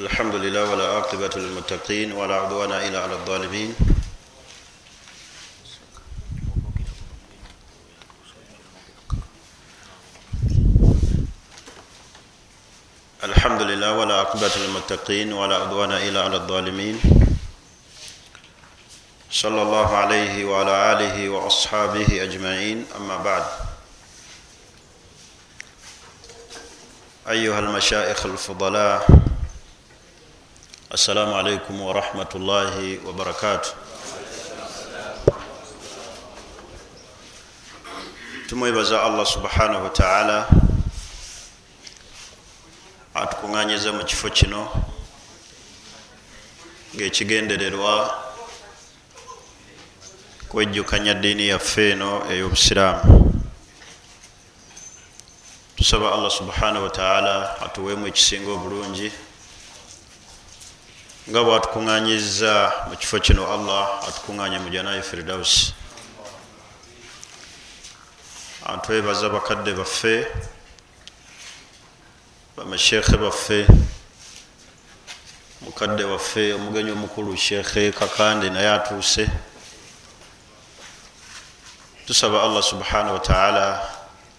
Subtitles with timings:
[0.00, 3.74] الحمد لله ولا عاقبة للمتقين ولا عدوان إلا على الظالمين
[13.24, 17.00] الحمد لله ولا عاقبة للمتقين ولا عدوان إلا على الظالمين
[19.30, 23.44] صلى الله عليه وعلى آله وأصحابه أجمعين أما بعد
[27.28, 29.29] أيها المشائخ الفضلاء
[30.90, 33.70] assalamu alaikum warahmatullahi wabarakatu
[38.48, 40.48] tumwebaza allah subhanahu wataala
[43.14, 44.66] atukuŋŋanyiza mu kifo kino
[46.98, 47.94] ngaekigendererwa
[50.50, 53.30] kwejjukanya ddiini yaffe eno ey'obusiraamu.
[55.78, 59.29] Tusaba allah subhanahu wataala atuweemu ekisinga obulungi
[61.28, 62.54] nga bwatukuŋŋanyiza
[62.88, 65.74] mu kifo kino allah atukuŋŋanya mu janayi firdausi
[68.64, 70.24] atwebaza bakadde baffe
[72.56, 73.66] bamashekhe baffe
[75.60, 79.28] mukadde waffe omugenyi omukulu shekhe kakande naye atuuse.
[82.06, 83.88] Tusaba allah subhanahu wataala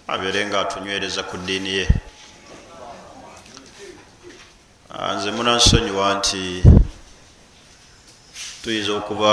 [0.08, 1.86] abeere nga atunywereza ku ddiini ye
[4.92, 6.64] nze munansonyiwa nti
[8.62, 9.32] tuyinza okuba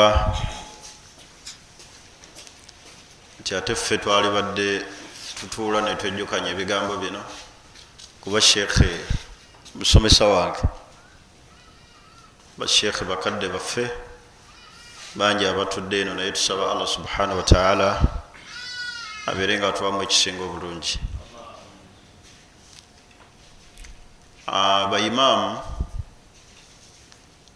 [3.41, 4.69] nti ate ffe twali badde
[5.36, 7.23] tutuula netwejjukanya ebigambo bino
[8.23, 8.91] kuba sheekhe
[9.75, 10.62] musomesa wange
[12.59, 13.84] basheekhe bakadde baffe
[15.19, 17.89] bangi abatudde eno naye tusaba allah subhanahu wataala
[19.27, 20.95] abeere nga atuwamu ekisinga obulungi
[24.52, 25.60] abaimaamu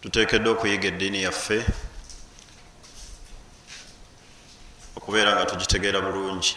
[0.01, 1.65] tuteekeddwa okuyiga eddiini yaffe
[4.95, 6.55] okubeera nga tugitegeera bulungi.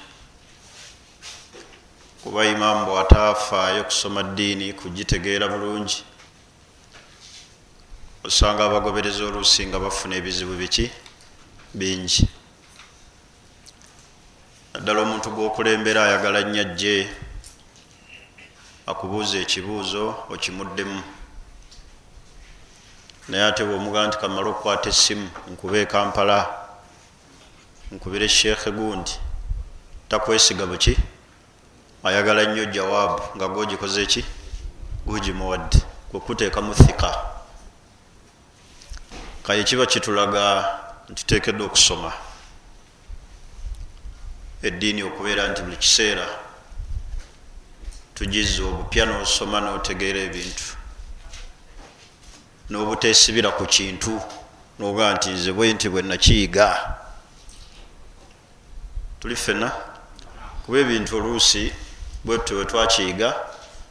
[2.23, 6.05] Kuba imaamu bwataafaayo kusoma ddiini kugitegeera bulungi.
[8.25, 10.91] Osanga abagobereza oluusi nga bafuna ebizibu biki?
[11.75, 12.29] Bingi.
[14.75, 17.09] Naddala omuntu gwokulembera ayagala nnyo ajje
[18.87, 21.03] akubuuza ekibuuzo okimuddemu.
[23.29, 26.39] Naye ate bwomugaa nti kamala okukwata essimu nkuba ekampala
[27.93, 29.15] nkubire sheekhe gundi
[30.09, 30.95] takwesiga buki?
[32.07, 34.23] Ayagala nnyo jawaabu nga gwogikoze eki
[35.07, 35.79] gugimuwadde
[36.11, 37.11] kwekuteekamu thika
[39.43, 40.45] kaye kiba kitulaga
[41.11, 42.13] ntiteekeddwa okusoma.
[44.63, 46.46] Eddiini okubeera nti buli kiseera
[48.17, 50.69] tugiza obupya n'osoma n'otegeera ebintu
[52.71, 54.13] n'obuteesibira ku kintu
[54.79, 56.69] noga nti nze bwe nti bwe nakiyiga.
[59.21, 59.69] Tuli fena
[60.65, 61.63] kuba ebintu oluusi
[62.25, 63.29] bwetute bwe twakiyiga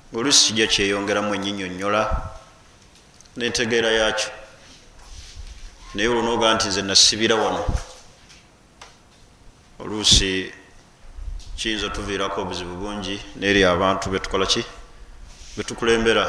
[0.09, 2.01] ngaoluusi kijja kyeyongeramu enyinyonnyola
[3.37, 4.29] n'entegeera yakyo
[5.93, 7.63] naye olwonoga nti nze nasibira wano.
[9.81, 10.49] Oluusi
[11.57, 14.63] kiyinza tuviirako obuzibu bungi neri abantu betukola ki?
[15.57, 16.25] Betukulembera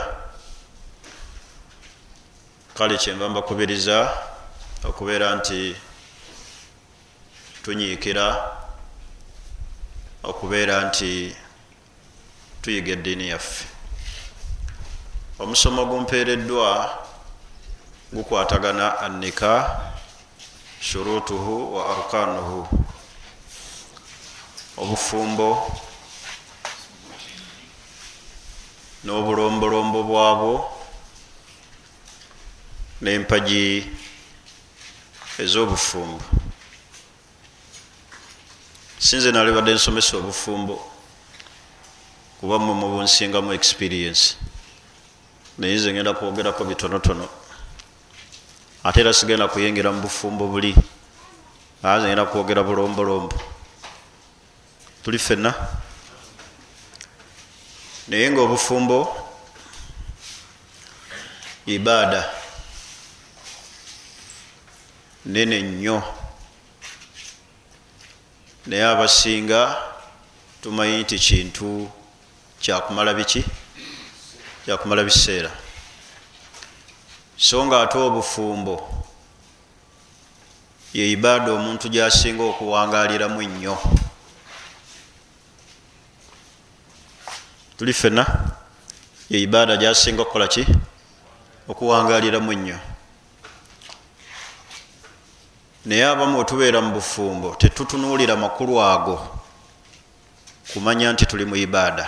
[2.74, 3.98] kale kyenva mbakubiriza
[4.88, 5.76] okubeera nti
[7.62, 8.26] tunyiikira
[10.22, 11.34] okubeera nti
[12.62, 13.64] tuyiga eddiini yaffe.
[15.42, 16.68] Omusomo gumpeereddwa
[18.12, 19.52] gukwatagana annika
[20.80, 22.86] shurutuhu wa arkanuhu
[24.76, 25.48] obufumbo
[29.04, 30.52] n'obulombolombo bwabwo
[33.00, 33.86] n'empagi
[35.38, 36.24] ez'obufumbo.
[38.98, 40.76] Sinze nali badde nsomesa obufumbo
[42.40, 44.36] kuba mwe mubunsingamu experience.
[45.58, 47.28] Naye nze ngenda kwogerako bitonotono.
[48.84, 50.74] Ate era sigenda kuyingira mu bufumbo buli.
[51.84, 53.55] Aa nze ngenda kwogera bulombolombo
[55.06, 55.54] tuli fenna
[58.08, 58.98] naye nga obufumbo
[61.66, 62.30] ibaada.
[65.26, 66.02] Nene nnyo.
[68.66, 69.76] Naye abasinga
[70.62, 71.90] tumanyi nti kintu
[72.58, 73.44] kyakumala biki?
[74.64, 75.50] Kyakumala biseera.
[77.38, 79.06] So nga ate obufumbo
[80.94, 83.78] ye ibaada omuntu gyasinga okuwangaliramu ennyo
[87.78, 88.24] tuli fena
[89.30, 90.66] ye ibaada gyasinga okukola ki?
[91.68, 92.78] Okuwangaliramu ennyo
[95.86, 99.16] naye abamu otubeera mu bufumbo tetutunuulira makulu ago
[100.72, 102.06] kumanya nti tuli mu ibaada.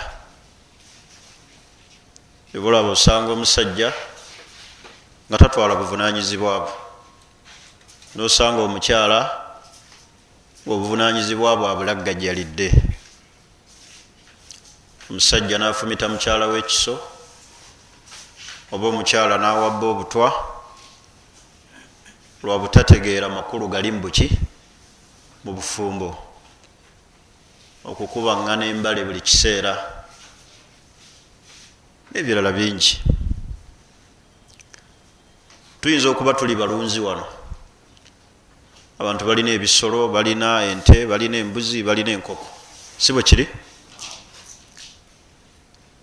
[2.53, 3.93] Ebulaba osanga omusajja
[5.29, 6.73] nga tatwala buvunanyizibwabwe
[8.15, 9.19] nosanga omukyala
[10.65, 12.88] obuvunanyizibwa bwabwe laggajjalidde
[15.09, 16.99] omusajja nafumita mukyala w'ekiso
[18.71, 20.29] oba omukyala nawabba obutwa
[22.43, 24.29] lwabutategeera makulu gali mubuki
[25.43, 26.15] mu bufumbo.
[27.83, 29.73] Okukubaŋŋana embale buli kiseera
[32.11, 33.01] nebirala bingi.
[35.81, 37.25] Tuyinza okuba tuli balunzi wano.
[38.99, 42.45] Abantu balina ebisolo balina ente balina embuzi balina enkoko.
[42.97, 43.47] Si bwe kiri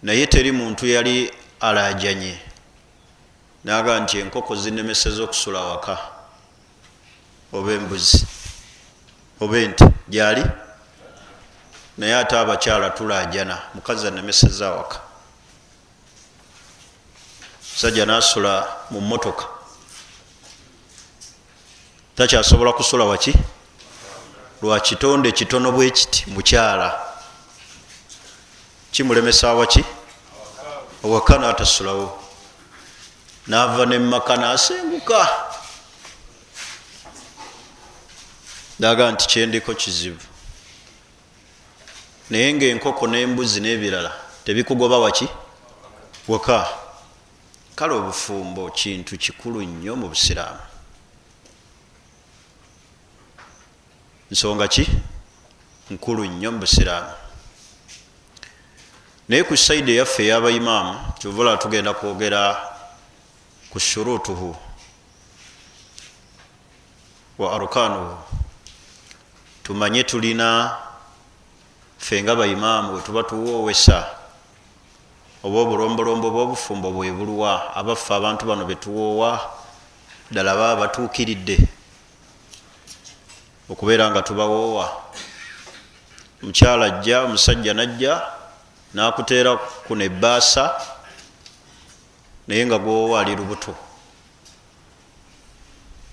[0.07, 1.31] naye teri muntu yali
[1.61, 2.39] alajanye.
[3.65, 5.99] Naga nti enkoko zinemeseza okusula waka
[7.53, 8.27] oba embuzi.
[9.41, 9.85] Oba ente.
[10.09, 10.45] Gyali?
[11.99, 13.63] Naye ate abakyala tulajana.
[13.75, 15.01] Mukazi anemeseza waka
[17.73, 19.45] musajja nasula mu motoka
[22.17, 23.35] takyasobola kusula waki?
[24.63, 27.01] Lwakitonde kitono bwe kiti mukyala.
[28.93, 29.85] Kimulemesa waki
[31.07, 32.23] owaka natasulawo
[33.47, 35.29] nava nemaka nasenguka
[38.79, 40.21] daga nti kyendiko kizibu.
[42.31, 44.13] Naye ngaenkoko nembuzi nebirala
[44.45, 45.29] tebikugoba waki?
[46.29, 46.69] Waka.
[47.75, 50.61] Kale obufumbo kintu kikulu nnyo mu busiraamu.
[54.31, 54.87] Nsonga ki?
[55.91, 57.26] Nkulu nnyo mu busiraamu
[59.29, 62.55] naye ku saidi eyaffe eyabaimaamu kyovula tugenda kwogera
[63.71, 64.57] ku shurutuhu
[67.39, 68.17] wa arkanuhu.
[69.63, 70.77] Tumanye tulina
[71.99, 74.07] ffe nga baimaamu wetuba tuwoowesa
[75.43, 79.31] oba obulombolombo bwobufumbo bwebulwa abaffe abantu bano betuwoowa
[80.31, 81.59] ddala baba batuukiridde
[83.69, 84.87] okubeera nga tubawoowa.
[86.43, 88.23] Mukyala ajja omusajja najja
[88.97, 90.65] nakuteera kuno ebbaasa
[92.49, 93.75] naye nga gwowoowa ali lubuto.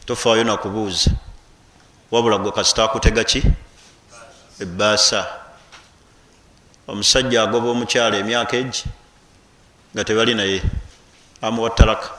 [0.06, 1.12] Tofaayo nakubuuza
[2.12, 3.44] wabula gwe kasita akutega ki?
[4.60, 5.26] Ebbaasa.
[6.88, 8.84] Omusajja agoba omukyala emyaka egi
[9.94, 10.62] nga tebali naye
[11.42, 12.10] amuwa talaka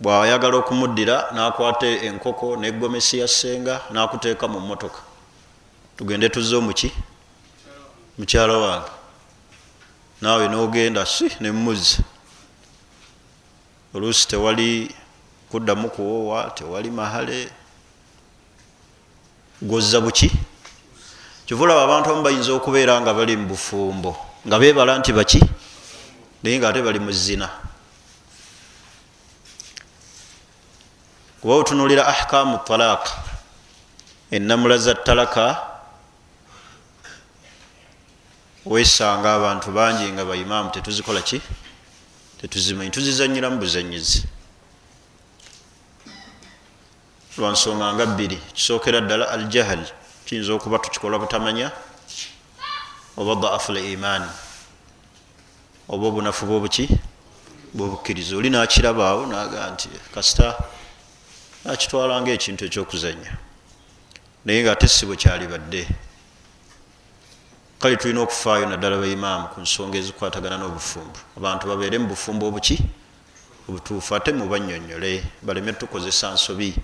[0.00, 5.00] bwayagala okumuddira nakwata enkoko negomesi ya senga nakuteeka mu motoka
[5.96, 6.92] tugende tuzze omuki
[8.20, 8.90] mukyala wange
[10.20, 12.04] naawe nogenda si nemuzza
[13.94, 14.94] oluusi tewali
[15.50, 17.50] kuddamu kuwoowa tewali mahale.
[19.62, 20.32] Gwozza buki?
[21.46, 25.40] Kivulaba abantu amu bayinza okubeera nga bali mu bufumbo nga beebala nti baki?
[26.42, 27.48] Naye nga ate bali mu zina.
[31.40, 33.10] Kuba otunulira ahkamu talaaka
[34.30, 35.69] enamula za talaka
[38.66, 41.40] wesanga abantu bangi nga baimaamu tetuzikola ki?
[42.40, 44.24] Tetuzimanyi tuzizanyiramu buzanyizi
[47.38, 49.84] lwansonga nga bbiri kisookera ddala al jahal
[50.24, 51.72] kiyinza okuba tukikola butamanya
[53.16, 54.30] oba daafu l imaani
[55.88, 56.88] oba obunafu bwobuki
[57.74, 60.56] bwobukkiriza oli nakirabaawo naga nti kasita
[61.64, 63.32] nakitwala nga ekintu ekyokuzanya
[64.44, 65.82] naye nga ate si bwe kyali badde
[67.80, 71.16] kale tulina okufaayo naddala baimaamu ku nsonga ezikwatagana n'obufumbo.
[71.36, 72.76] Abantu babeere mu bufumbo obuki?
[73.68, 76.76] Obutuufu ate mubanyonyole baleme tukozesa nsobi.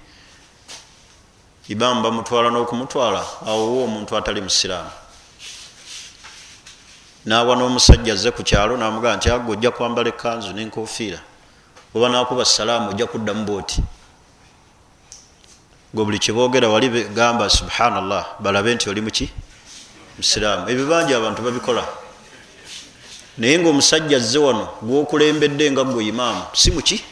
[1.69, 4.91] Ibaamu bamutwala n'okumutwala awowo omuntu atali musiraamu.
[7.27, 11.21] Nawa n'omusajja azze ku kyalo namugaa nti agwe ojja kwambala ekanzu nenkofiira
[11.95, 13.83] oba nakuba salaamu ojja kuddamu booti
[15.95, 19.27] gwe buli kyeboogera wali gamba subhanallah balabe nti oli muki
[20.19, 20.71] musiraamu.
[20.71, 21.85] Ebyo bangi abantu babikola.
[23.39, 27.05] Naye ngaomusajja azze wano gwokulembedde nga gwe imaamu si muki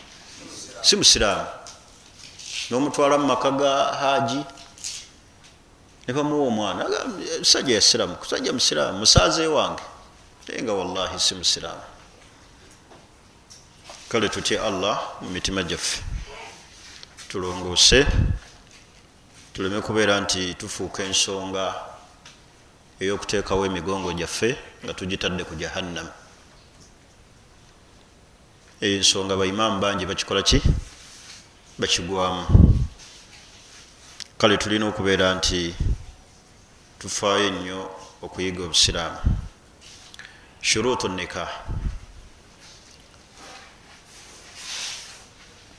[0.82, 1.46] si musiraamu.
[2.70, 3.70] Nomutwala mu maka ga
[4.00, 4.40] haji
[6.08, 6.84] nebamuwa omwana.
[7.38, 9.82] Musajja yasiramu musajja musiraamu musaaze wange.
[10.48, 11.84] Naye nga wallahi si musiraamu.
[14.08, 16.02] Kale tutye allah mu mitima gyaffe.
[17.28, 18.06] Tulongoose
[19.52, 21.93] tuleme kubeera nti tufuuka ensonga
[23.04, 26.08] ey'okuteekawo emigongo gyaffe nga tugitadde ku jahannam.
[28.80, 30.62] Ensonga baimaamu bangi bakikola ki?
[31.78, 32.44] Bakigwamu.
[34.38, 35.74] Kale tulina okubeera nti
[36.98, 37.80] tufaayo ennyo
[38.22, 39.20] okuyiga obusiraamu.
[40.60, 41.44] Shuruutu nika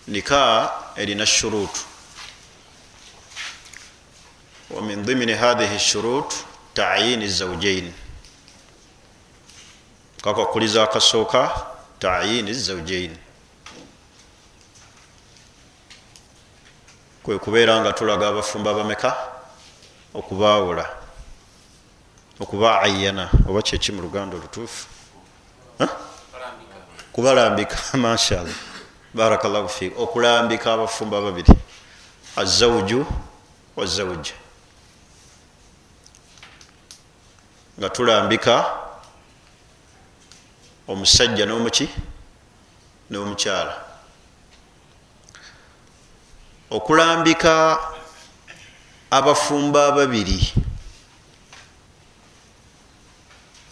[0.07, 1.81] nika erina shuruutu.
[4.69, 6.33] Wamin dhimini hathihi shurut
[6.75, 7.93] tayini zaujain
[10.23, 11.65] kakwakuliza akasooka
[11.99, 13.17] tayini zaujain
[17.23, 19.11] kwe kubeera nga tulaga abafumba bameka
[20.13, 20.85] okubaawula
[22.39, 24.87] okuba ayana oba kyeki mu luganda olutuufu?
[27.11, 27.77] Kubalambika.
[27.97, 28.55] Mashallah.
[29.13, 31.53] Barakallahu fik okulambika abafumba babiri
[32.35, 33.05] azauju
[33.75, 34.33] wazauja
[37.79, 38.65] nga tulambika
[40.87, 41.89] omusajja n'omuki
[43.09, 43.75] n'omukyala.
[46.69, 47.79] Okulambika
[49.11, 50.53] abafumba ababiri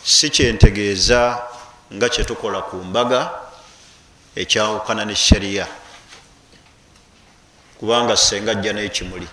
[0.03, 1.47] si kyentegeeza
[1.93, 3.31] nga kyetukola ku mbaga
[4.35, 5.67] ekyawukana ne shariya
[7.79, 9.27] kubanga senga ajja n'ekimuli.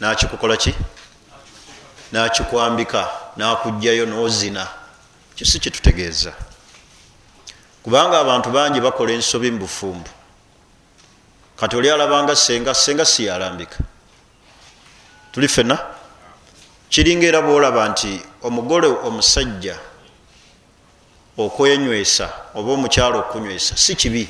[0.00, 0.74] Nakikukola ki
[2.12, 4.68] nakikwambika nakugjayo nozina.
[5.34, 6.32] Kisi kitutegeeza
[7.82, 10.10] kubanga abantu bangi bakola ensobi mu bufumbu
[11.56, 13.78] kati oli alabanga senga senga siyalambika
[15.32, 15.78] tuli fena
[16.88, 19.76] kiringa era bwolaba nti omugole omusajja
[21.38, 24.28] okwenywesa oba omukyalo okunywesa si kibi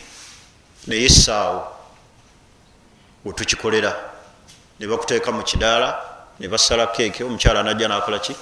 [0.86, 1.66] naye saawo
[3.24, 3.92] wetukikolera
[4.80, 6.09] nebakuteeka mu kidaala
[6.40, 8.34] nebasala keeke omukyala najja nakolaki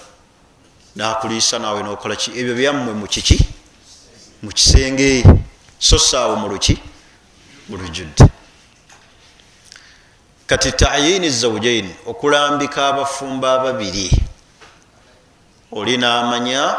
[0.96, 3.38] nakuliisa nawe nokolaki ebyo byammwe mukiki
[4.42, 5.24] mukisenge
[5.78, 6.78] so saawo muluki
[7.68, 8.28] mulujudde
[10.48, 14.10] kati tayini zaujaini okulambika abafumba ababiri.
[15.72, 16.76] Oli namanya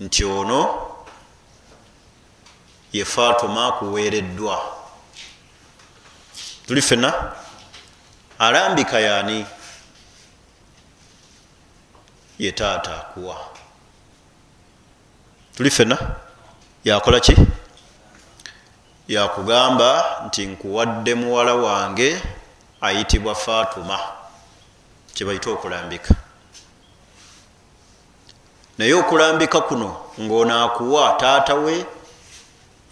[0.00, 0.88] nti ono
[2.92, 4.62] ye fatuma akuweereddwa.
[6.66, 7.32] Tuli fena
[8.38, 9.46] alambika yaani
[12.42, 13.36] ye taata akuwa.
[15.56, 15.98] Tuli fena
[16.84, 17.36] yakola ki?
[19.08, 22.22] Yakugamba nti nkuwadde muwala wange
[22.80, 23.98] ayitibwa fatuma
[25.14, 26.14] kyebaita okulambika.
[28.78, 31.86] Naye okulambika kuno ngaono akuwa taata we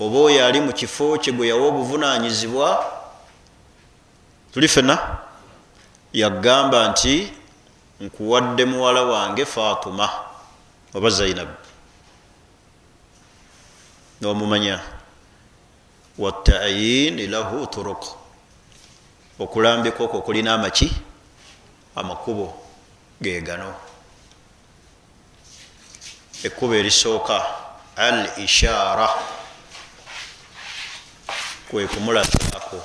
[0.01, 2.93] oba oyo ali mu kifo kye gwe yawa obuvunanyizibwa
[4.53, 5.19] tuli fena
[6.13, 7.40] yagamba nti
[8.01, 10.11] nkuwadde muwala wange fatuma
[10.95, 11.53] oba zainabu
[14.21, 14.81] nomumanya
[16.19, 18.05] watayini lahu turuk
[19.39, 20.93] okulambika okwo kulina amaki
[21.97, 22.55] amakubo
[23.23, 23.75] gegano
[26.45, 27.47] ekkubo erisooka
[27.97, 29.09] al ishara
[31.71, 32.79] kwekumulabako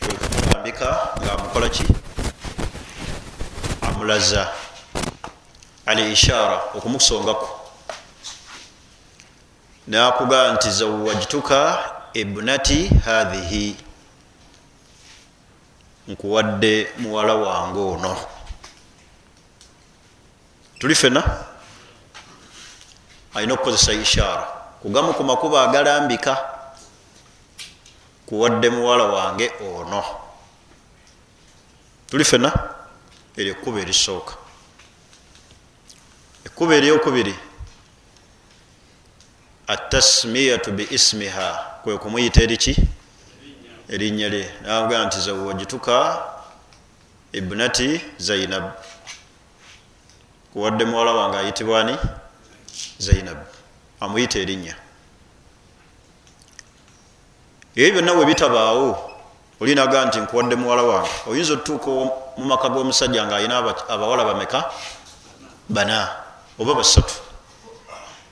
[0.00, 0.88] kwekumulambika
[1.22, 1.84] ngaamukola ki
[4.04, 4.52] amulaza
[5.86, 7.60] al ishara okumusongako
[9.86, 13.76] nakugaa nti zawajtuka ibnati hathihi
[16.08, 18.16] nkuwadde muwala wange ono.
[20.78, 21.22] Tuli fena
[23.34, 24.46] alina okukozesa ishara.
[24.82, 26.44] Kugamu ku makuba agalambika
[28.26, 30.04] kuwadde muwala wange ono.
[32.10, 32.74] Tuli fena
[33.36, 34.34] eryo ekkuba erisooka.
[36.46, 37.34] Ekkuba eryokubiri
[39.66, 41.48] atasmiyatu biismiha
[41.82, 42.76] kwe kumuyita eriki
[43.88, 44.50] erinnya lye.
[44.62, 46.22] Naga nti zawajituka
[47.32, 48.72] ibnati zainab.
[50.52, 51.96] Kuwadde muwala wange ayitibwani
[52.98, 53.38] zainab.
[54.00, 54.76] Amuyita erinnya.
[57.74, 59.13] Ebyo byonna bwe bitabaawo
[59.60, 61.10] olinaga nti nkuwadde muwala wange.
[61.26, 61.90] Oyinza otutuuka
[62.36, 63.58] mu maka g'omusajja nga alina
[63.88, 64.64] abawala bameka?
[65.68, 66.08] Bana
[66.58, 67.14] oba basatu.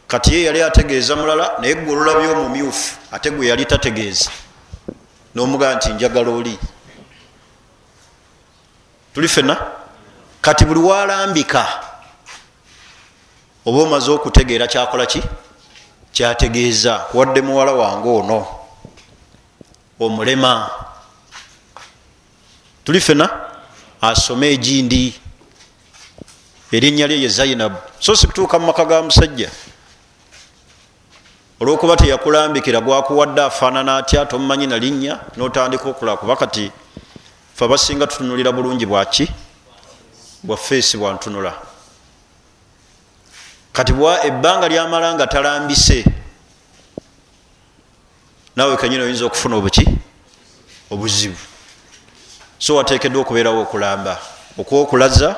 [0.09, 4.31] Kati ye yali ategeeza mulala naye gwe olulabye omumyufu ate gwe yali tategeeza.
[5.35, 6.59] Nomugaa nti njagala oli.
[9.15, 9.57] Tuli fena
[10.41, 11.67] kati buli walambika
[13.67, 15.23] oba omaze okutegeera kyakola ki?
[16.13, 16.99] Kyategeeza.
[16.99, 18.47] Kuwadde muwala wange ono
[20.01, 20.71] omulema
[22.85, 23.31] tuli fena
[24.01, 25.15] asome egindi
[26.73, 29.51] erinnya lye ye zainabu so si kutuuka mu maka ga musajja
[31.61, 36.71] olwokuba teyakulambikira gwakuwadde afaanana atya tomumanyi nalinnya notandika okulaba kuba kati
[37.55, 39.29] fe abasinga tutunulira bulungi bwaki
[40.43, 41.53] bwa feesi bwantunula
[43.73, 46.05] kati bwa ebbanga lyamala nga talambise
[48.57, 49.85] naawe kenyini oyinza okufuna obuki?
[50.91, 51.52] Obuzibu
[52.63, 54.15] so wateekeddwa okubeerawo okulamba
[54.59, 55.29] okuwa okulaza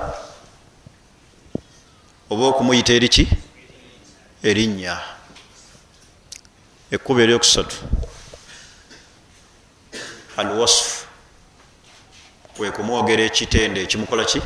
[2.31, 3.25] oba okumuyita eriki
[4.43, 5.01] erinnya.
[6.91, 7.77] Ekkuba eryokusatu
[10.37, 11.07] alwasfu
[12.57, 13.83] kwekumwogera ekitende.
[13.83, 14.41] Ekimukola ki?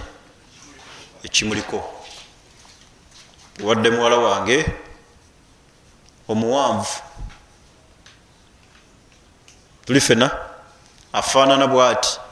[1.26, 1.78] Ekimuliko.
[3.66, 4.58] Wadde muwala wange
[6.28, 6.96] omuwanvu.
[9.86, 10.30] Tuli fena
[11.12, 12.27] afaanana bwati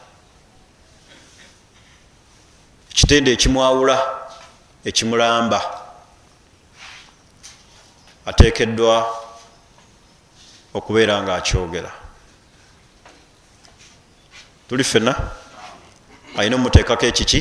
[2.96, 3.96] ekitende ekimwawula
[4.88, 5.60] ekimulamba
[8.26, 8.96] ateekeddwa
[10.74, 11.92] okubeera nga akyogera.
[14.68, 15.12] Tuli fena
[16.36, 17.40] alina omuteekako ekiki?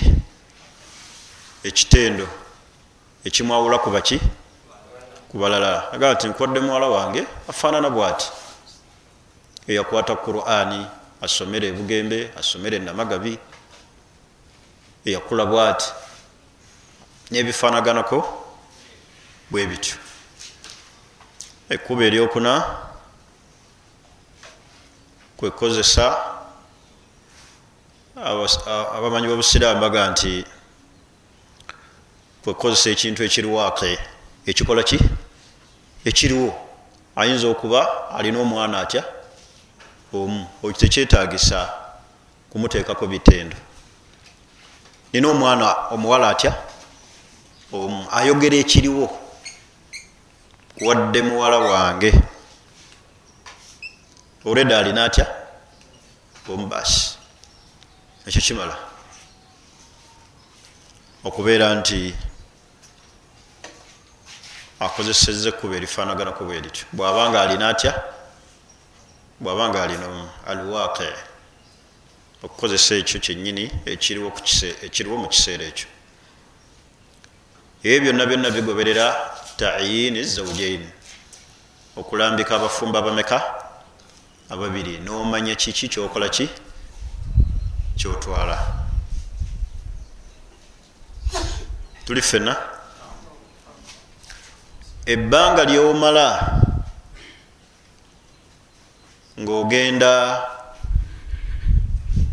[1.63, 2.27] Ekitendo
[3.23, 4.19] ekimwawula ku baki
[5.31, 5.87] ku balala.
[5.93, 8.27] Agamba nti nkwadde muwala wange afaanana bwati.
[9.67, 10.85] Eyakwata qurani
[11.21, 13.39] asomere ebugembe asomere enamagabi
[15.05, 15.85] eyakula bwati.
[17.31, 18.45] Nebifaanaganako
[19.51, 19.97] bwe bityo.
[21.69, 22.63] Ekkuba eryokuna
[25.37, 26.17] kwekozesa
[28.95, 30.45] abamanyi bobusiraamu baga nti
[32.43, 33.99] kwekozesa ekintu ekiriwake
[34.45, 34.99] ekikola ki?
[36.05, 36.53] Ekiriwo.
[37.15, 39.03] Ayinza okuba alina omwana atya?
[40.13, 40.47] Omu.
[40.63, 41.73] Ekyo tekyetagisa
[42.49, 43.57] kumuteekako bitendo
[45.15, 46.51] nina omwana omuwala atya?
[47.71, 49.07] Omu ayogera ekiriwo.
[50.81, 52.11] Wadde muwala wange.
[54.45, 55.25] Olwedda alina atya
[56.49, 57.17] omu basi
[58.27, 58.75] ekyo kimala.
[61.23, 62.15] Okubeera nti
[64.79, 67.93] akozeseza ekkuba erifaanaganako bwe lityo bwabanga alina atya
[69.39, 70.07] bwabanga alina
[70.47, 71.07] alwaqi
[72.45, 75.87] okukozesa ekyo kyenyini ekiriwo mu kiseera ekyo.
[77.83, 79.05] Ebyo byonna byonna bigoberera
[79.57, 80.89] tayini zaujaini
[81.97, 83.37] okulambika abafumba abameka
[84.49, 84.97] ababiri.
[84.97, 86.49] Nomanya kiki kyokola ki?
[87.97, 88.57] Kyotwala.
[92.05, 92.53] Tuli fena
[95.05, 96.61] ebbanga lyomala
[99.39, 100.54] ngaogenda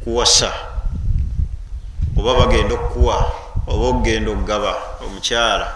[0.04, 0.52] kuwasa
[2.18, 3.16] oba bagenda okukuwa
[3.66, 4.72] oba okugenda okugaba
[5.04, 5.68] omukyala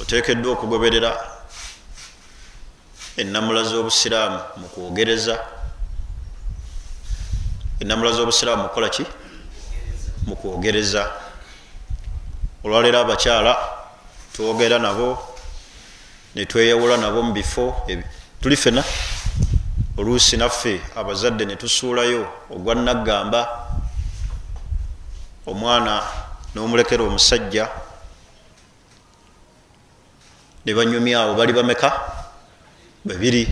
[0.00, 1.10] otekeddwa okugoberera
[3.16, 5.36] enamula z'obusiraamu mukwogereza
[7.80, 9.04] enamula z'obusiraamu mukukola ki?
[10.26, 11.02] Mukwogereza
[12.64, 13.52] olwaleero abakyala
[14.32, 15.18] twogera nabo
[16.34, 17.64] netweyawula nabo mubifo
[18.40, 18.84] tuli fena
[19.98, 23.40] oluusi naffe abazadde netusuulayo ogwa naggamba
[25.46, 26.02] omwana
[26.54, 27.68] nomulekera omusajja
[30.66, 31.92] nebanyumyawo bali bameka?
[33.04, 33.48] Babiri.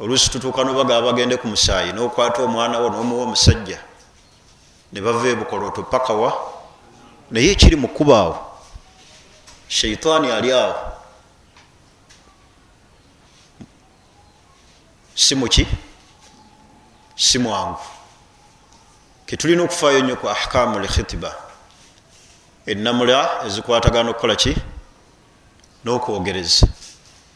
[0.00, 3.80] Oluusi tutuuka nobagaba bagende ku musaayi nokwata omwana wo nomuwa omusajja
[4.92, 6.32] nebava ebukoloto pakawa
[7.30, 8.36] naye ekiri mukubaawo
[9.68, 10.95] sheitaani ali awo
[15.16, 15.66] si muki
[17.16, 17.80] si mwangu
[19.26, 21.46] ketulina okufaayo nnyo ku ahkamu lkhitiba
[22.66, 24.52] enamula ezikwatagana okukola ki?
[25.84, 26.66] N'okwogereza.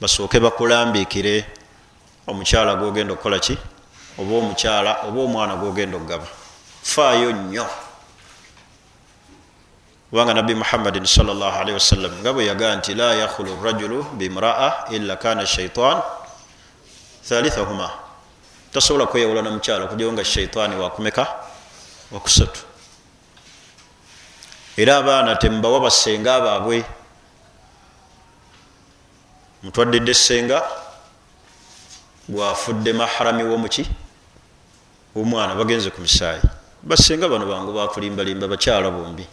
[0.00, 1.46] Basooke bakulambikire
[2.26, 3.56] omukyala gwogenda okukola ki?
[4.18, 6.26] Oba omukyala oba omwana gwogenda okugaba.
[6.82, 7.66] Faayo nnyo.
[10.10, 15.46] Kubanga nabbi muhammadin salllahalihi wasallam nga bwe yagaa nti la yakhulu rajulu bimraa illa kana
[15.46, 16.02] shaitan
[17.28, 17.90] thalithahuma
[18.72, 21.26] tasobola kweyawula namukyala okujawo nga shaitaani wakumeka
[22.10, 22.60] wakusatu.
[24.76, 26.84] Era abaana temubawa basenga baabwe.
[29.62, 30.62] Mutwaddidde senga
[32.28, 33.86] gwafudde maharami womuki
[35.16, 36.40] omwana bagenze ku misaayi.
[36.82, 39.26] Basenga bano bangu bakulimbalimba bakyala bombi.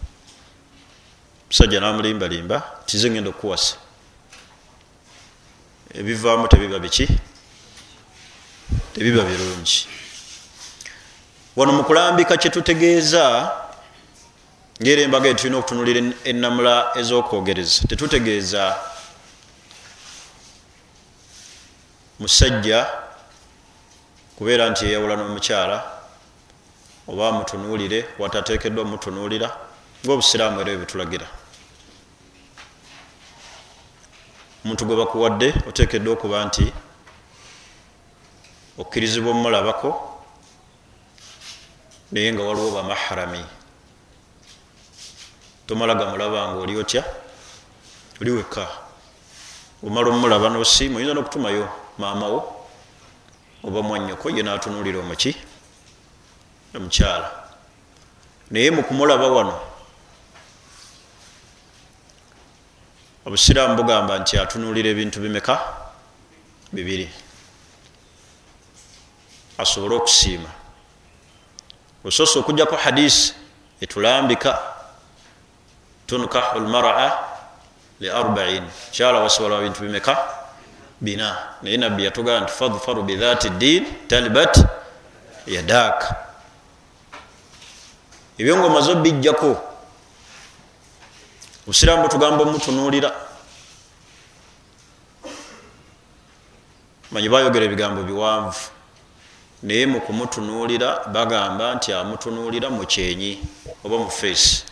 [1.48, 3.78] Musajja namulimbalimba tize ngenda okuwasa
[5.94, 7.08] ebivaamu tebiba biki
[8.98, 9.88] tebiba birungi.
[11.56, 13.52] Wano mu kulambika kyetutegeeza
[14.82, 18.64] ngaera embaga etulina okutunulira ennamula ez'okwogereza tetutegeeza
[22.20, 22.80] musajja
[24.38, 25.78] kubeera nti yeyawula n'omukyala
[27.10, 29.50] oba amutunuulire watateekeddwa omutunuulira
[30.06, 31.28] ngaobusiraamu era bwebitulagira
[34.66, 36.66] omuntu gwe bakuwadde oteekeddwa okuba nti
[38.78, 39.90] okkirizibwa omulabako
[42.12, 43.44] naye nga waliwo bamaharami
[45.68, 47.04] tomala gamulaba nga oli otya?
[48.22, 48.68] Oli wekka.
[49.84, 52.40] Omala omulaba nosiima oyinza nokutumayo maamawo
[53.64, 55.36] oba mwanyoko ye natunulira omuki?
[56.76, 57.30] Omukyala.
[58.52, 59.60] Naye mukumulaba wano
[63.26, 65.60] obusiraamu bugamba nti atunulira ebintu bimeka?
[66.72, 67.27] Bibiri
[69.58, 70.50] asobole okusiima.
[72.06, 73.34] Osoose okujjako hadisi
[73.82, 74.60] etulambika
[76.08, 77.20] tunkahu lmara
[78.00, 78.64] li arbain.
[78.92, 80.18] Kyala wasobola bintu bimeka?
[81.02, 81.38] Bina.
[81.62, 84.66] Naye nabbi yatugamba nti fadfaru bidhati ddin talibat
[85.48, 86.14] yadak
[88.38, 89.52] ebyo nga omaze obijjako
[91.64, 93.10] obusiraamu butugamba omutunuulira
[97.12, 98.77] manyi bayogera ebigambo biwanvu
[99.64, 103.32] naye mukumutunuulira bagamba nti amutunuulira mu kyenyi
[103.84, 104.64] oba mu feesi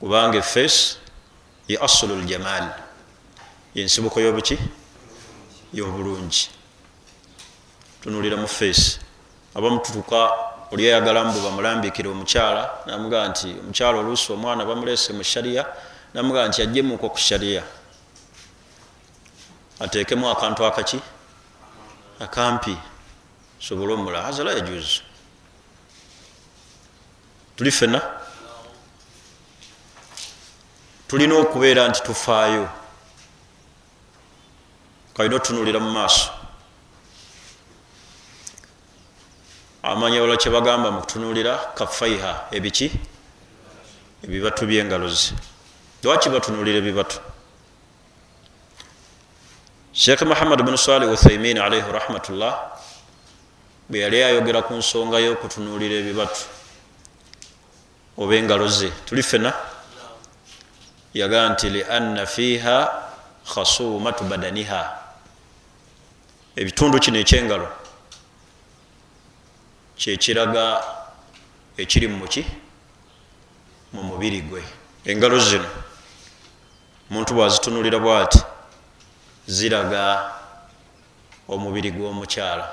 [0.00, 0.96] kubanga efeesi
[1.68, 2.64] ye asulu ljamal
[3.74, 4.58] yensibuko yobuki
[5.72, 6.48] yobulungi.
[8.00, 8.98] Tunuulira mu feesi
[9.54, 10.30] abamututuka
[10.70, 15.66] oli ayagala mbu bamulambikire omukyala namugaa nti omukyala oluusi omwana bamulese mu shariya
[16.14, 17.62] namugaa nti ajjemuko ku shariya
[19.80, 21.00] atekemu akantu akaki
[22.20, 22.76] akampi
[23.58, 25.02] sobole omula haza la yajuzu
[27.56, 28.00] tuli fena
[31.08, 32.68] tulina okubeera nti tufaayo.
[35.14, 36.30] Kalina otunulira mu maaso.
[39.82, 42.92] Amanya wala kyebagamba mukutunulira kafaiha ebiki?
[44.22, 45.32] Ebibatu byengalo ze.
[46.02, 47.20] Lwaki batunulira ebibatu
[49.92, 52.54] sheekh muhammad bnu salih uthaimin alaihi rahmatullah
[53.88, 56.40] bwe yali ayogera ku nsonga y'okutunulira ebibatu
[58.18, 59.52] oba engalo ze tuli fena
[61.14, 63.08] yagaa nti lianna fiiha
[63.54, 64.98] khasumatu badaniha.
[66.56, 67.68] Ebitundu kino ekyengalo
[69.96, 70.84] kyekiraga
[71.76, 72.44] ekiri mumuki
[73.92, 74.62] mu mubiri gwe.
[75.04, 75.68] Engalo zino
[77.10, 78.38] omuntu bwazitunulira bwati
[79.48, 80.32] ziraga
[81.48, 82.66] omubiri gw'omukyala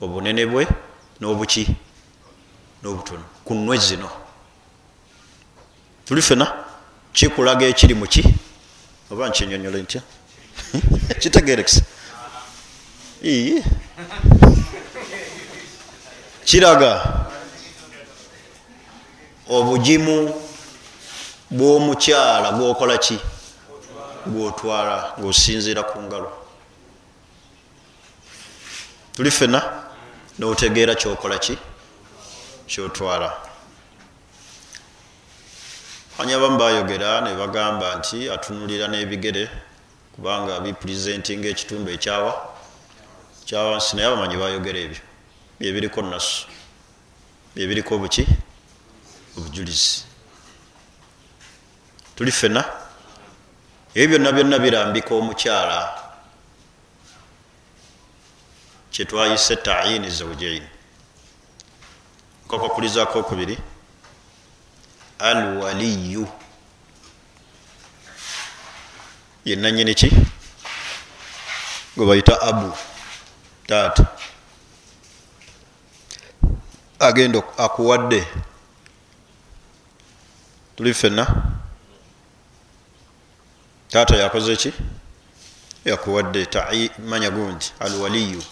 [0.00, 0.66] obunene bwe
[1.20, 1.64] n'obuki
[2.82, 3.24] n'obutono.
[3.44, 4.10] Ku nnwe zino.
[6.04, 6.46] Tuli fena
[7.12, 8.22] kikulaga ekiri muki
[9.10, 10.02] oba nkinyonyole ntya?
[11.20, 11.82] Kitegerekesa
[13.22, 13.62] iye
[16.44, 16.92] kiraga
[19.48, 20.16] obugimu
[21.50, 23.16] bw'omukyala gwokola ki
[24.26, 26.30] gwotwala ngaosinziira ku ngalo.
[29.14, 29.60] Tuli fena
[30.38, 31.58] notegeera kyokola ki?
[32.66, 33.32] Kyotwala.
[36.18, 39.50] Anya abamu bayogera nebagamba nti atunulira n'ebigere
[40.14, 42.32] kubanga bipresentinga ekitundu ekyawa
[43.46, 45.02] kyawansi naye abamanyi bayogera ebyo.
[45.58, 46.46] Byebiriko nasu
[47.54, 48.24] byebiriko obuki
[49.36, 50.04] obujulizi.
[52.16, 52.81] Tuli fena
[53.94, 55.98] ebyo byonna byonna birambika omukyala.
[58.90, 60.62] Kyetwayise tayini zaujain
[62.44, 63.58] nkokwakulizako okubiri.
[65.18, 66.28] Alwaliyu.
[69.44, 70.10] Yenanyini ki?
[71.96, 72.72] Gwe bayita abu
[73.66, 74.06] taata
[76.98, 78.26] agenda akuwadde.
[80.76, 81.52] Tuli fenna
[83.92, 84.72] taata yakoze ki?
[85.84, 86.48] Yakuwadde
[86.98, 88.42] manya gundi alwaliyu.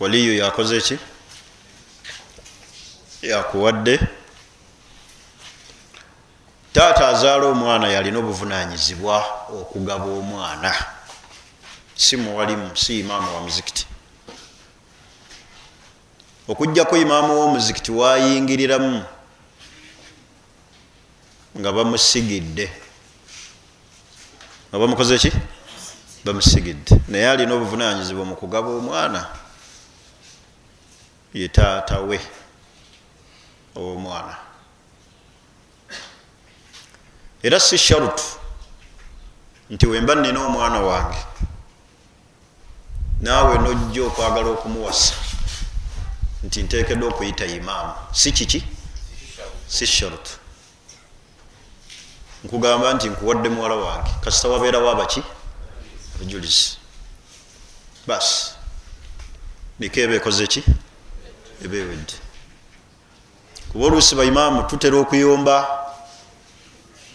[0.00, 0.98] Waliyu yakoze ki?
[3.22, 4.00] Yakuwadde.
[6.72, 10.74] Taata azaala omwana yalina obuvunanyizibwa okugaba omwana.
[11.96, 13.86] Si muwalimu si imaamu wa muzikiti.
[16.48, 19.04] Okugjako imaamu womuzikiti wayingiriramu
[21.58, 22.70] nga bamusigidde.
[24.70, 25.32] Nga bamukoze ki?
[26.24, 27.00] Bamusigidde.
[27.08, 29.26] Naye alina obuvunanyizibwa mu kugaba omwana.
[31.34, 32.20] Ye taata we
[33.74, 34.36] owomwana.
[37.42, 38.24] Era si sharutu
[39.70, 41.18] nti wemba nina omwana wange
[43.20, 45.14] naawe nojja okwagala okumuwasa
[46.44, 47.94] nti ntekedde okuyita imaamu.
[48.12, 48.64] Si kiki?
[49.68, 50.45] Si sharutu
[52.46, 54.10] nkugamba nti nkuwadde muwala wange.
[54.24, 55.22] Kasita wabeerawo abaki
[56.14, 56.78] abajulizi
[58.06, 58.54] basi
[59.78, 60.62] niko eba ekoze ki?
[61.64, 62.14] Eba ewedde
[63.72, 65.54] kuba oluusi baimaamu tutera okuyomba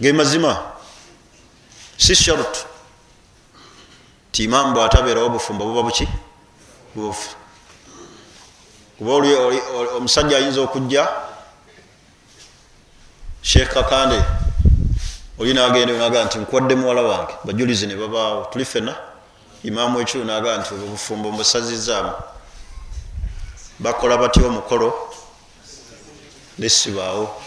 [0.02, 0.54] gemazima
[1.98, 2.66] si sharutu
[4.32, 6.08] ti imaamu bwatabeerawo obufumba buba buki?
[6.96, 7.36] Bufu.
[8.98, 9.12] Kuba
[9.98, 11.08] omusajja ayinza okujja?
[13.42, 14.22] Sheekh kakande
[15.42, 18.96] oli nagenda naga nti nkwadde muwala wange bajulizi ne babaawo tuli fena
[19.64, 22.14] imaamu ekyo naga nti obufumbo mbusazizaamu.
[23.80, 25.14] Bakola batya omukolo?
[26.60, 27.42] Nesibaawo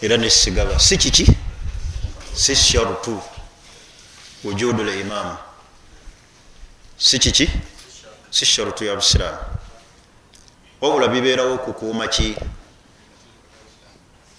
[0.00, 1.26] era nesigaba si kiki?
[2.34, 3.22] Si sharutu.
[4.44, 5.36] Wujudu l imaamu.
[6.98, 7.50] Si kiki?
[8.30, 9.38] Si sharutu ya busiraamu.
[10.80, 12.36] Wabula bibeerawo okukuuma ki?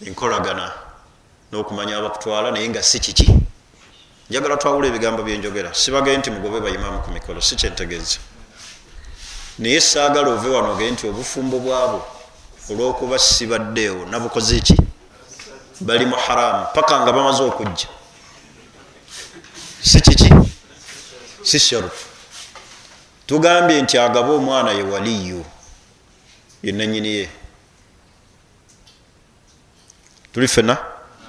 [0.05, 0.86] Enkolagana
[1.51, 3.27] n'okumanya abakutwala naye nga si kiki.
[4.29, 5.73] Njagala twawula ebigambo byenjogera.
[5.73, 8.19] Sibagee nti mugobe bayimaamu ku mikolo si kyentegeeza
[9.59, 12.05] naye saagala ove wano ogee nti obufumbo bwabo
[12.69, 14.75] olwokuba sibaddeewo nabukoze ki?
[15.79, 17.87] Bali mu haramu paka nga bamaze okujja.
[19.81, 20.29] Si kiki?
[21.43, 22.05] Si sharufu
[23.27, 25.45] tugambye nti agabe omwana ye waliyu
[26.63, 27.29] yenanyini ye.
[30.33, 30.77] Tuli fena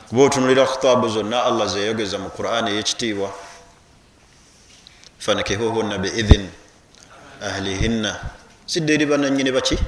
[0.08, 3.30] kuba otunulira khitaabu zonna allah zeyayogeza mu quran eyekitiibwa
[5.18, 6.50] fanakihuhunna beidhin
[7.42, 8.20] ahlihinna.
[8.66, 9.78] Sidde eri bananyini baki?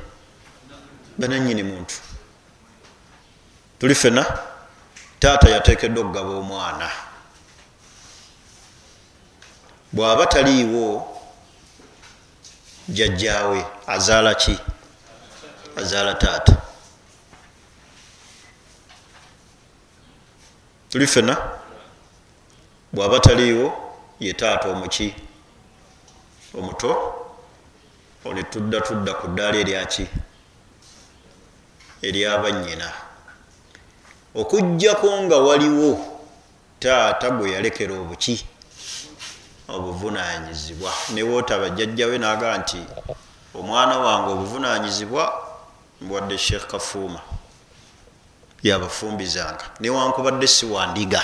[1.18, 1.94] Bananyini muntu.
[3.78, 4.26] Tuli fena
[5.18, 6.90] taata yatekeddwa okugaba omwana.
[9.92, 11.18] Bwaba taliiwo
[12.88, 14.58] jajjaawe azaala ki?
[15.76, 16.69] Azaala taata
[20.90, 21.36] tuli fena
[22.92, 23.72] bwaba taliiwo
[24.20, 25.14] ye taata omuki
[26.58, 26.90] omuto
[28.24, 30.06] olitudda tudda ku ddaala eryaki
[32.02, 32.88] eryabanyina
[34.40, 35.90] okugjako nga waliwo
[36.82, 38.36] taata gwe yalekera obuki
[39.74, 42.80] obuvunanyizibwa newootaba jjajjawe naga nti
[43.58, 45.22] omwana wange obuvunanyizibwa
[46.00, 47.20] mbwadde sheekh kafuuma
[48.62, 51.22] yabafumbizanga newankubadde siwandiga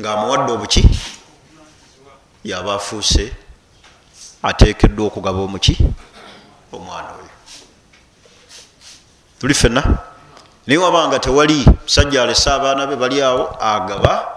[0.00, 0.82] ngaamuwadde obuki
[2.44, 3.32] yaba afuuse
[4.42, 5.74] atekeddwa okugaba omuki
[6.72, 7.34] omwana oyo.
[9.38, 9.82] Tuli fena
[10.66, 14.32] naye wabanga tewali musajja alese abaana be bali awo agaba.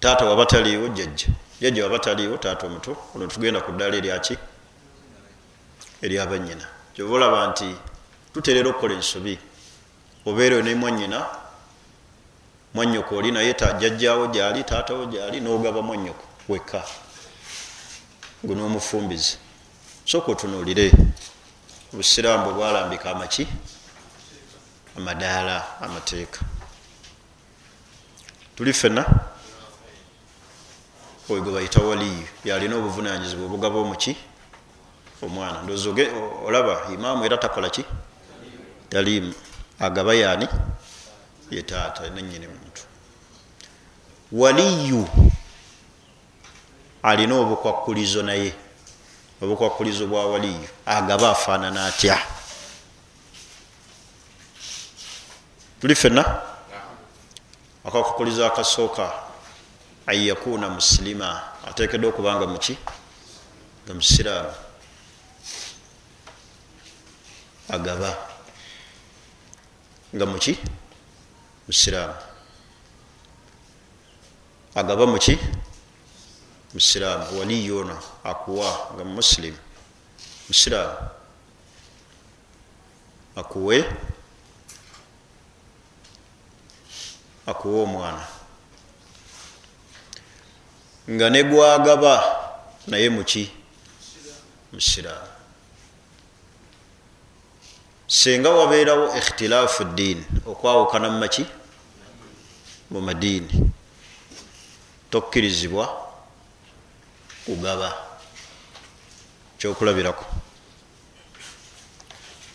[0.00, 1.28] Taata wabataliiwo jjajja.
[1.60, 2.96] Jjajja wabataliiwo taata omuto.
[3.14, 4.38] Ono tugenda ku ddaala eryaki
[6.02, 7.76] eryabanyina kyoba olaba nti
[8.38, 9.38] tuterera okukola ensobi.
[10.26, 11.26] Obeereyo ne mwanyina.
[12.74, 16.82] Mwanyoko oli naye jjajjaawo gyali taatawo gyali nogaba mwanyoko wekka.
[18.44, 19.38] Gwe n'omufumbizi.
[20.04, 20.92] Soka otunuulire.
[21.92, 23.48] Obusiraamu bwe bwalambika amaki
[24.96, 26.40] amadaala amateeka.
[28.56, 29.04] Tuli fena
[31.28, 32.28] oyo gwe bayita waliyu.
[32.44, 34.16] Yalina obuvunanyizibwa obugaba omuki?
[35.22, 35.62] Omwana.
[35.62, 35.88] Ndozi
[36.46, 37.84] olaba imaamu era takola ki
[38.90, 39.34] talimu
[39.80, 40.48] agaba yaani
[41.50, 42.82] ye taata nanyini muntu
[44.32, 45.08] waliyu
[47.02, 48.52] alina obukwakulizo naye
[49.42, 52.18] obukwakulizo bwa waliyu agaba afaanana atya?
[55.80, 56.42] Tuli fena
[57.84, 59.12] akakwakulizo akasooka
[60.06, 62.78] an yakuna musilima atekeddwa okubanga muki
[63.84, 64.52] nga musiraamu
[67.68, 68.16] agaba
[70.18, 70.58] nga muki
[71.66, 72.14] musiraamu
[74.74, 75.38] agaba muki
[76.74, 79.54] musiraamu waliyo ono akuwa nga muslim.
[80.48, 80.98] Musiraamu
[83.36, 83.84] akuwe?
[87.46, 88.26] Akuwa omwana.
[91.10, 92.14] Nga negwagaba
[92.86, 93.50] naye muki
[94.72, 95.37] musiraamu
[98.08, 101.46] singa wabeerawo ikhtilaafu ddiini okwawukana mumaki
[102.90, 103.70] mu madiini.
[105.10, 106.08] Tokkirizibwa
[107.44, 107.92] kugaba
[109.58, 110.24] kyokulabirako.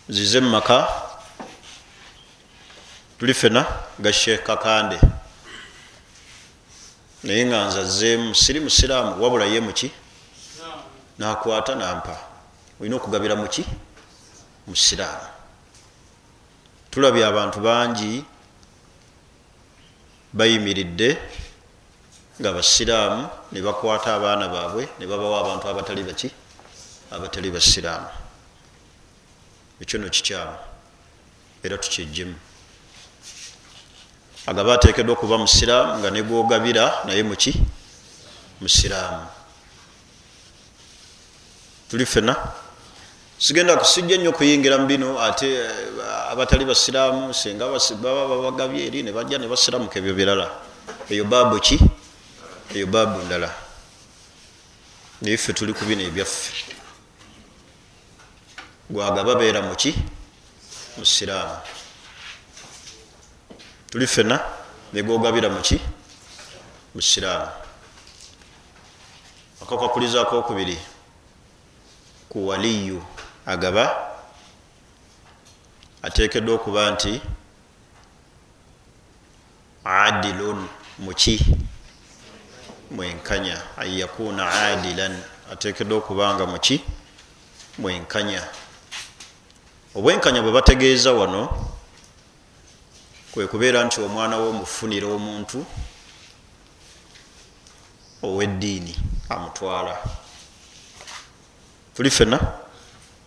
[0.08, 0.88] Zize mumaka
[3.18, 3.66] tuli fena
[3.98, 4.98] ga sheekh kakande.
[7.22, 9.90] Naye nga nzazeemu siri musiraamu wabula ye muki
[11.18, 12.18] nakwata nampa.
[12.80, 13.64] Olina okugabira muki
[14.66, 15.33] musiraamu
[16.94, 18.24] tulabye abantu bangi
[20.32, 21.18] bayimiridde
[22.38, 26.30] nga basiraamu ne bakwata abaana baabwe ne babawa abantu abatali baki
[27.10, 28.06] abatali basiraamu.
[29.82, 30.56] Ekyo no kikyamu
[31.64, 32.38] era tukyejjemu
[34.46, 37.58] agaba ateekeddwa okuba musiraamu nga negwogabira naye muki
[38.60, 39.26] musiraamu.
[41.90, 42.38] Tuli fena
[43.38, 49.38] sigenda kusijja nnyo okuyingira mu bino ate eh, abatali basiraamu singa baba babagabye eri nebajja
[49.38, 50.50] ne basiramuka ebyo birala.
[51.10, 51.78] Eyo baabu ki?
[52.74, 53.50] Eyo baabu ndala.
[55.22, 56.52] Naye ffe tuli ku bino ebyaffe.
[58.90, 59.94] Gwagaba beera muki
[60.98, 61.58] musiraamu
[63.90, 64.40] tuli fena
[64.92, 65.80] negogabira muki
[66.94, 67.50] musiraamu
[69.62, 70.78] akakwakulizaako okubiri.
[72.28, 73.02] Ku waliyu
[73.46, 74.10] agaba
[76.02, 77.20] ateekeddwa okuba nti
[79.84, 81.46] adilun muki
[82.90, 83.62] mwenkanya.
[83.76, 86.84] Anyakuna adilan ateekeddwa okuba nga muki
[87.78, 88.42] mwenkanya.
[89.94, 91.70] Obwenkanya bwe bategeeza wano
[93.32, 95.66] kwe kubeera nti omwana womufunira omuntu
[98.22, 98.96] oweddiini
[99.28, 99.98] amutwala.
[101.94, 102.63] Tuli fena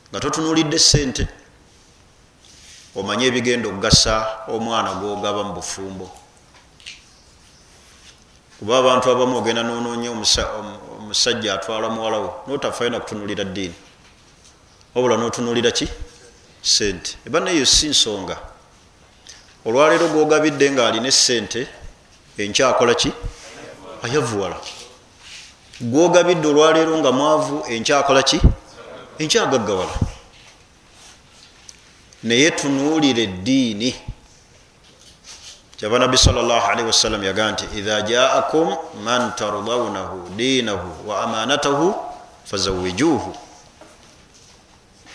[0.10, 1.28] nga totunulidde sente
[2.96, 6.08] omanye ebigenda okugasa omwana gwogaba mu bufumbo.
[8.60, 13.76] Kuba abantu abamu ogenda nononya omusajja atwala muwalawo notafaina kutunulira ddiini.
[14.96, 15.88] Wabula notunulira ki?
[16.62, 18.38] Sente eba neyo si nsonga.
[19.65, 21.67] Olwaleero gwogabidde nga alina esente
[22.38, 23.12] enkyakola ki?
[24.04, 24.58] Ayavuwala.
[25.82, 28.41] Gwogabidde olwaleero nga mwavu enkyakola ki
[29.19, 29.95] enkyagaggawala
[32.23, 33.95] naye tunuulira eddiini.
[35.77, 41.95] Kyava nabbi salllahalihi wasallam yagaa nti idha jaakum man tardaunahu diinahu wa amanatahu
[42.45, 43.36] fazawijuhu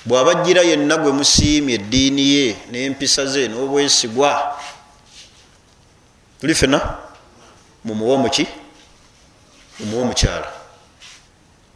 [0.06, 4.58] bwabajjira yenna gwe musiimye eddiini ye n'empisa ze n'obwesigwa
[6.40, 6.98] tuli fena
[7.84, 8.46] mumuwa muki
[9.80, 10.52] mumuwe mukyala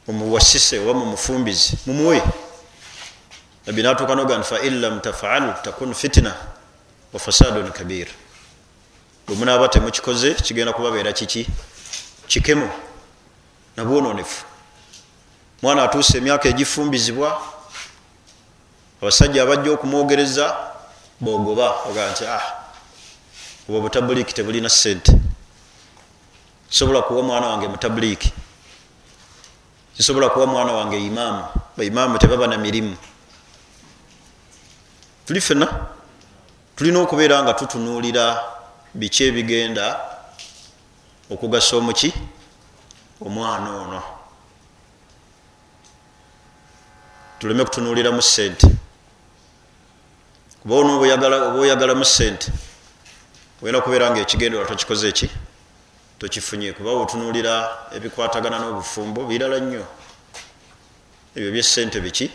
[0.07, 2.23] mumuwasise oba mumufumbizi mumuwe.
[3.67, 6.35] Nabbi natuuka noga nti fain lam tafalu takun fitina
[7.13, 8.07] wa fasadun kabir.
[9.27, 11.47] Bwe munaaba temukikoze kigenda kubabeera kiki
[12.27, 12.71] kikemu
[13.77, 14.45] nabwononefu
[15.63, 17.43] mwana atuuse emyaka egifumbizibwa
[19.03, 20.57] abasajja abajja okumwogereza
[21.21, 22.43] bogoba oga nti ah
[23.69, 25.13] obwo butabuliiki tebulina sente
[26.71, 28.33] sobola kuwa mwana wange mutabuliiki
[29.97, 31.45] sisobola kuwa mwana wange imaamu
[31.77, 32.97] baimaamu tebaba na mirimu.
[35.27, 35.87] Tuli fena
[36.77, 38.41] tulina okubeera nga tutunuulira
[38.95, 40.01] biki ebigenda
[41.31, 42.13] okugasa omuki
[43.21, 44.03] omwana ono.
[47.39, 48.69] Tuleme kutunuuliramu sente
[50.63, 52.53] kuba ono oba oyagalamu sente
[53.63, 55.31] oyina okubeera nga ekigenderwa tokikoze eki
[56.19, 57.55] tokifunye kuba otunuulira
[57.97, 59.85] ebikwatagana n'obufumbo birala nnyo.
[61.37, 62.31] Ebyo byesente biki?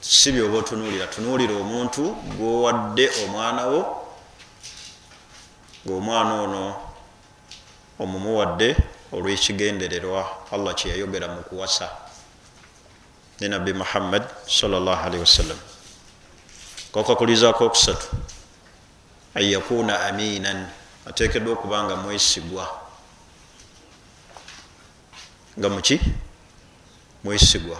[0.00, 1.06] Si byoba otunuulira.
[1.06, 2.02] Tunuulira omuntu
[2.34, 3.80] gwowadde omwana wo
[5.86, 6.62] ngaomwana ono
[7.98, 8.76] omumuwadde
[9.12, 11.88] olwekigendererwa allah kyeyayogera mu kuwasa
[13.40, 15.58] ne nabbi muhammad salllahalihi wasallam
[16.92, 18.06] kokakulizaako okusatu.
[19.34, 20.66] An yakuna aminan.
[21.06, 22.87] Ateekeddwa okuba nga mwesigwa
[25.58, 26.00] nga muki
[27.24, 27.78] mwesigwa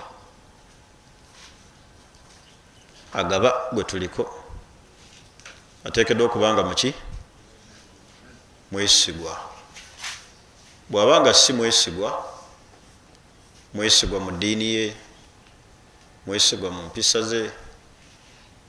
[3.13, 4.35] agaba gwe tuliko.
[5.85, 6.95] Ateekeddwa okuba nga muki
[8.73, 9.33] mwesigwa
[10.91, 12.11] bw'aba nga si mwesigwa
[13.75, 14.97] mwesigwa mu ddiini ye
[16.27, 17.51] mwesigwa mu mpisa ze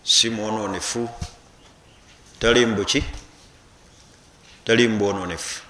[0.03, 1.09] si mwononefu
[2.39, 3.03] tali mubuki
[4.65, 5.68] tali mubwononefu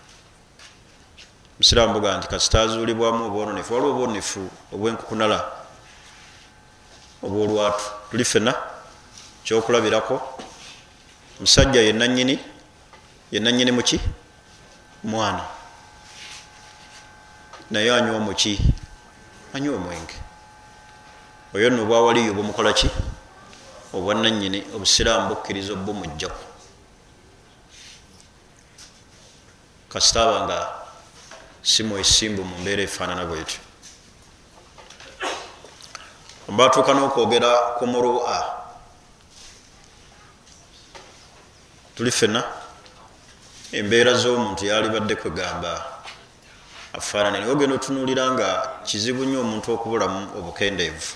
[1.60, 5.38] musiraamu buga nti kasitazuulibwamu obwononefu waliwo obwononefu obwenkukunala
[7.24, 7.84] obwolwatu.
[8.12, 8.54] Tuli fena
[9.44, 10.16] kyokulabirako.
[11.40, 12.40] Musajja yenanyini
[13.32, 14.00] yenanyini muki
[15.04, 15.44] mwana.
[17.72, 18.60] Naye anywa omuki
[19.54, 20.16] anywa omwenge.
[21.54, 22.90] Oyo nno obwawaliyo bumukola ki?
[23.94, 26.44] Obwananyini obusiraamu bukkiriza obumugjaku
[29.90, 30.79] kasitaaba
[31.70, 33.60] nga simwesimbu mu mbeera efaanana bwetyo
[36.50, 38.38] mbatuuka n'okwogera ku murua
[41.96, 42.42] tuli fenna
[43.72, 45.72] embeera z'omuntu yalibadde kwegamba
[46.98, 48.50] afaanane naye ogenda otunuulira nga
[48.88, 51.14] kizibu nnyo omuntu okubulamu obukendeevu.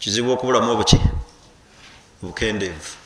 [0.00, 0.98] Kizibu okubulamu obuki?
[2.22, 3.03] Obukendeevu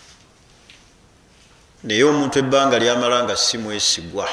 [1.82, 4.26] naye omuntu ebbanga lyamala nga si mwesigwa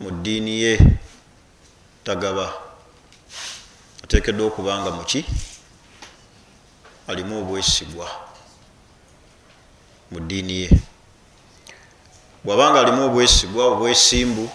[0.00, 0.72] mu ddiini ye
[2.04, 2.52] tagaba.
[4.04, 5.24] Ateekeddwa okuba nga muki
[7.08, 8.08] alimu obwesigwa
[10.10, 10.68] mu ddiini ye.
[12.44, 14.50] Bwabanga alimu obwesigwa obwesimbu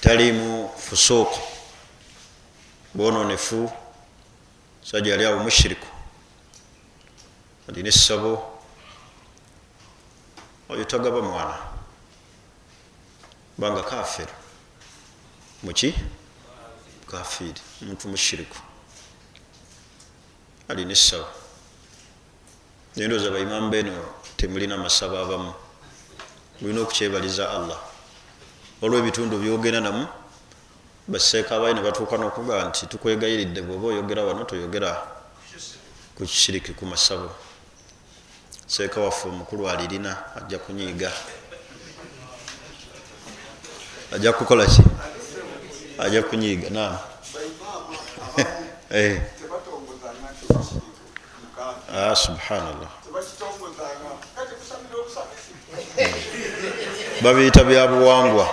[0.00, 1.40] talimu fusuuku
[2.94, 3.70] bwononefu
[4.82, 5.86] sajja yali awo mushiriku
[7.68, 8.49] alina essabo
[10.70, 11.58] oyo tagaba mwana
[13.54, 14.32] kubanga kafiru
[15.62, 15.94] muki?
[17.06, 18.56] Kafiri muntu mushiriku.
[20.68, 21.26] Alina essabo
[22.96, 23.92] nendooza baimamu beno
[24.36, 25.52] temulina masabo abamu.
[26.60, 27.80] Mulina okukyebaliza allah.
[28.82, 30.06] Olwebitundu byogenda namu.
[31.08, 34.90] Baseeka abayi ne batuuka nokuga nti tukwegayiridde bweoba oyogera wano toyogera
[36.14, 37.30] ku kishiriki ku masabo
[38.70, 41.12] seeka waffe omukulu alirina ajja kunyiiga.
[44.14, 44.82] Ajja kukola ki?
[45.98, 46.98] Ajja kunyiiga nam
[48.90, 49.20] eh.
[51.96, 52.90] ah, subhanallah.
[57.22, 58.48] Babiyita byabuwangwa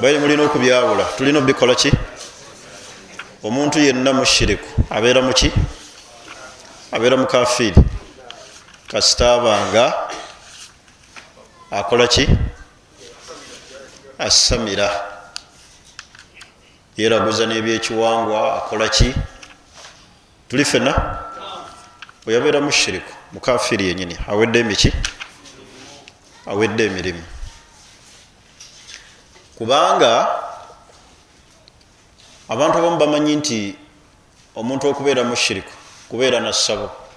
[0.00, 1.92] baire mulina okubyawula tulina obikola ki?
[3.44, 5.52] Omuntu yenna mushiriku abeera muki
[6.92, 7.87] abeera mukafiiri
[8.88, 10.08] kasitaabanga
[11.70, 12.28] akola ki?
[14.18, 14.88] Asamira
[16.96, 19.14] yeraguza nebyekiwangwa akola ki?
[20.48, 21.18] Tuli fena
[22.26, 24.92] weyabeera mushiriku mukafiiri yenyini awedde emiki?
[26.46, 27.22] Awedde emirimu.
[29.58, 30.28] Kubanga
[32.48, 33.76] abantu abamu bamanyi nti
[34.56, 35.72] omuntu okubeera mushiriku
[36.08, 37.07] kubeera nassabo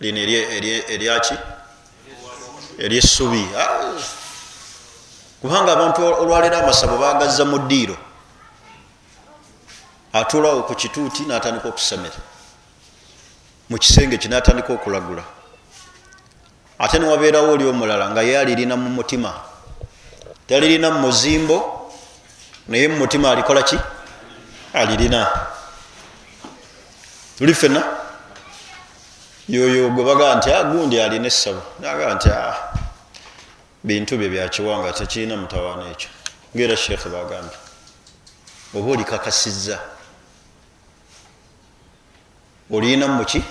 [0.00, 0.18] lino
[0.88, 1.34] eryaki
[2.78, 3.98] eryessubi ah!
[5.40, 7.96] kubanga abantu olwaleero amasabo bagazza mu ddiiro.
[10.12, 12.18] Atuulawo ku kituuti natandika okusamira
[13.70, 15.22] mu kisenge ki natandika okulagula.
[16.78, 19.34] Ate newabeerawo oli omulala nga ye alirina mu mutima.
[20.46, 21.90] Talirina mu muzimbo
[22.68, 23.78] naye mu mutima alikola ki?
[24.74, 25.26] Alirina.
[27.38, 28.07] Tuli fena
[29.48, 32.54] yoyo gwe bagaa nti ah, gundi alina essabo nagaa nti ah,
[33.84, 36.10] bintu bye byakiwanga tekirina mutawaana ekyo.
[36.54, 37.58] Ngaera sheekhe bagambye
[38.74, 39.78] oba olikakasizza
[42.70, 43.42] olina muki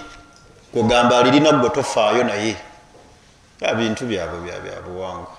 [0.74, 2.56] kugamba alirina gwe tofaayo naye
[3.78, 5.38] bintu byabwe byabyabuwangwa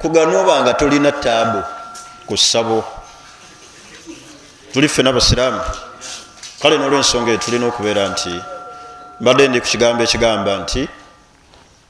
[0.00, 1.62] kuganoba nga tolina taabu
[2.26, 2.84] ku ssabo
[4.72, 5.60] tuli ffe nabasiraamu
[6.62, 8.32] kale nolwensonga eyo tulina okubeera nti
[9.20, 10.88] mbadde ndi ku kigambo ekigamba nti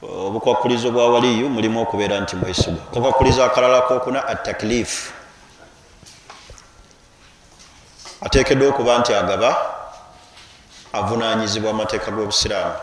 [0.01, 5.13] obukwakulizo bwa waliyu mulimu okubeera nti mwesigwa kakwakulizo akalala kokuna ataklifu
[8.25, 9.49] ateekeddwa okuba nti agaba
[10.93, 12.75] avunanyizibwa amateeka g'obusiraamu.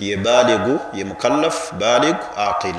[0.00, 2.76] Ye baligu ye mukallaf baligu aqil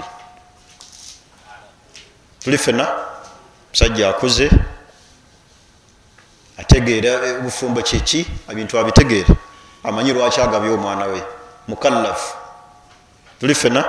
[2.43, 2.88] tuli fena
[3.72, 4.49] musajja akuze
[6.58, 9.34] ategeera obufumbo kyeki ebintu abitegeere.
[9.84, 11.24] Amanyi lwaki agabye omwana we?
[11.68, 12.36] Mukallaf.
[13.39, 13.86] Tuli fena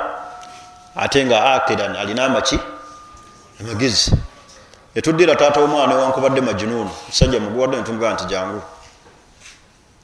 [0.97, 2.59] ate nga aqilan alina amaki?
[3.61, 4.13] Amagezi.
[4.95, 8.63] Etuddira taata omwana wankubadde majununu musajja muguwadde netumugaa nti jangu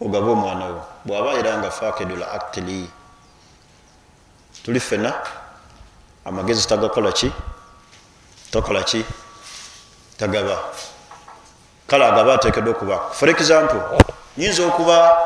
[0.01, 2.91] ogabe omwana wo bwaba era nga fakedula aqili
[4.63, 5.15] tuli fena
[6.25, 7.33] amagezi tagakola ki?
[8.51, 9.05] Takola ki?
[10.17, 10.59] Tagaba
[11.87, 13.81] kale agaba atekedwa okuba for example
[14.37, 15.17] nyinza okuba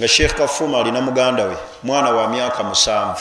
[0.00, 3.20] nga sheekh kafuma alina muganda we mwana wa myaka musanvu.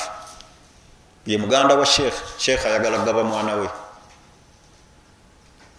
[1.26, 3.70] Ye muganda wa sheekh sheekh ayagala gaba mwana we.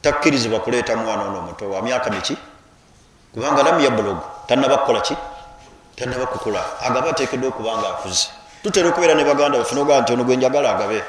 [0.03, 2.37] Takkirizibwa kuleeta mwana ono omuto wa myaka miki?
[3.33, 5.17] Kubanga lam yablogu tanaba kukola ki?
[5.97, 6.65] Tanaba kukula.
[6.83, 8.29] Agaba atekedwa okuba nga akuze.
[8.63, 11.05] Tutera okubeera ne baganda baffe nogaa nti ono gwenjagala agabe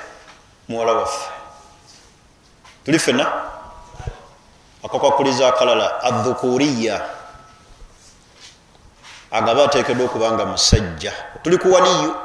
[0.70, 1.28] muwala waffe.
[2.86, 3.28] Tuli fena
[4.84, 7.01] akakwakuliza akalala adhukuriya.
[9.32, 11.13] Agaba atekedwa okuba nga musajja.
[11.43, 12.15] Tuli ku waliyo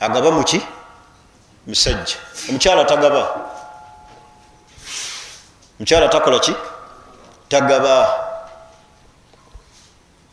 [0.00, 0.60] agaba muki
[1.66, 2.16] musajja.
[2.48, 3.22] Omukyala tagaba.
[5.78, 6.54] Omukyala takola ki?
[7.48, 7.96] Tagaba.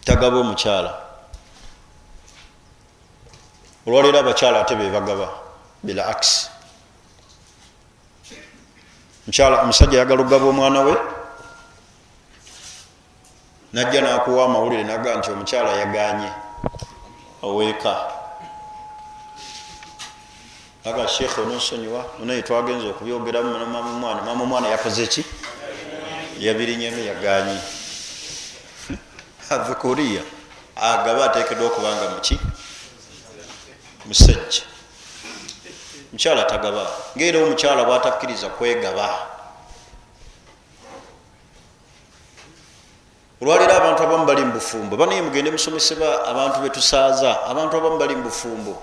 [0.05, 0.91] Tagaba omukyala.
[3.88, 5.30] Olwaleero abakyala ate bebagaba
[5.84, 6.49] bila akisi
[9.38, 10.93] omusajja ayagala okugaba omwana we
[13.74, 16.30] najja nakuwa amawulire naga nti omukyala yaganye
[17.41, 17.95] oweeka
[20.86, 25.26] aga sheekh ononsonyiwa naye twagenza okubyogeramu mamumwana mama omwana yakoze ki?
[26.39, 27.59] Yabirinyemu yaganye.
[29.53, 30.22] Avukuriya
[30.76, 32.39] agaba atekedwa okubanga muki
[34.05, 34.63] musajja
[36.11, 36.88] mukyala tagaba.
[37.17, 39.38] Ngaera omukyala bwatakkiriza kwegaba
[43.41, 48.81] olwaleero abantu abamu bali mubufumbo banaye mugende musomeseba abantu betusaaza abantu abamu bali mubufumbo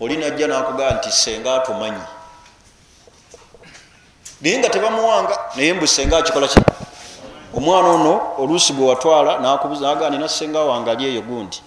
[0.00, 2.04] oli najja nakugaa nti senga atumanyi.
[4.40, 6.60] Naye nga tebamuwanga naye mbu senga akikola ki?
[7.54, 11.62] Omwana ono oluusi gwe watwala nakubuza nina senga wange ali eyo gundi.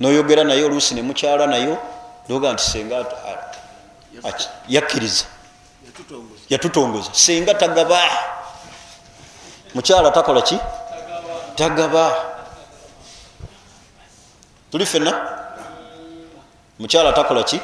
[0.00, 1.76] Noyogera naye oluusi nemukyala nayo
[2.28, 3.04] noga nti senga
[4.68, 5.24] yakkiriza.
[6.48, 7.10] Yatutongoza.
[7.12, 8.00] Senga tagaba
[9.74, 10.58] mukyala takola ki?
[11.56, 12.12] Tagaba.
[14.70, 15.12] Tuli fena
[16.78, 17.60] mukyala takola ki?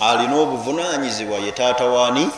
[0.00, 2.30] Alina obuvunanyizibwa ye taata waani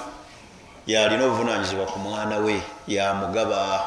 [0.86, 3.80] yalina obuvunanyizibwa ku mwana we yamugaba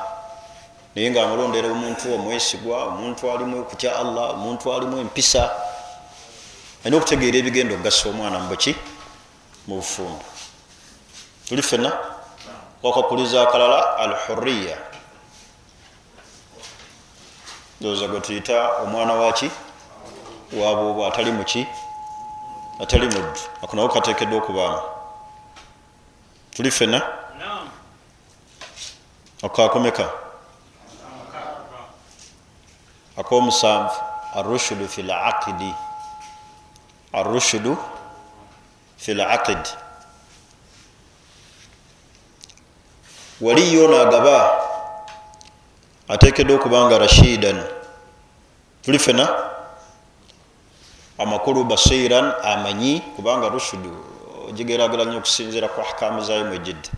[0.95, 5.51] naye nga amulondera omuntu omwesigwa omuntu alimu okutya allah omuntu alimu empisa.
[6.83, 8.75] Alina okutegeera ebigenda okugasa omwana mubuki
[9.67, 10.25] mu bufumbo.
[11.47, 11.93] Tuli fena
[12.83, 14.77] wakakuliza akalala al huriya
[17.79, 19.51] ndowooza gwe tuyita omwana waki
[20.61, 21.67] wabwoba atali muki
[22.81, 24.81] atali muddu ako nawo katekeddwa okubaamu
[26.55, 27.01] tuli fena
[29.43, 30.09] akakomeka
[33.17, 33.95] akomusanvu
[34.35, 35.73] arushudu fi laqidi
[37.13, 37.77] arushudu
[38.97, 39.69] fi laqidi
[43.41, 44.61] waliyo nagaba
[46.07, 47.63] atekedwa okubanga rashidan.
[48.81, 49.29] Tuli fena
[51.17, 53.91] amakulu basiran amanyi kubanga rushudu
[54.49, 56.89] ogigerageranya okusinzira ku ahkamu zayo mwejidde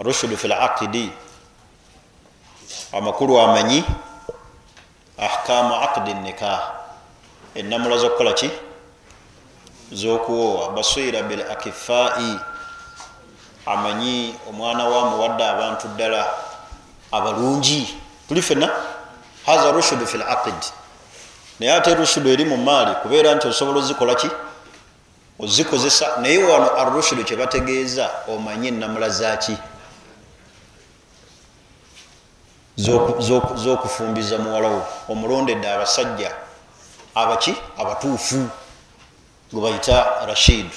[0.00, 1.12] rushudu fi laqidi
[2.92, 3.84] amakulu amanyi
[5.18, 6.72] ahkamu aqdi nikah
[7.54, 8.50] enamula zokukola ki?
[9.92, 10.70] Zokuwoowa.
[10.70, 12.38] Basira bil akifai
[13.72, 16.26] amanyi omwana wamuwadde abantu ddala
[17.12, 17.96] abalungi.
[18.28, 18.70] Tuli fena
[19.46, 20.60] haza rushudu fi laqid
[21.60, 24.30] naye ate rushudu eri mu maali kubeera nti osobola ozikola ki?
[25.38, 26.06] Ozikozesa.
[26.20, 29.56] Naye wano arushudu kyebategeeza omanye enamula zaki
[33.56, 34.86] zokufumbiza muwalawo.
[35.08, 36.32] Omulondedde abasajja
[37.14, 38.48] abaki abatuufu
[39.52, 40.70] gwe bayita rashid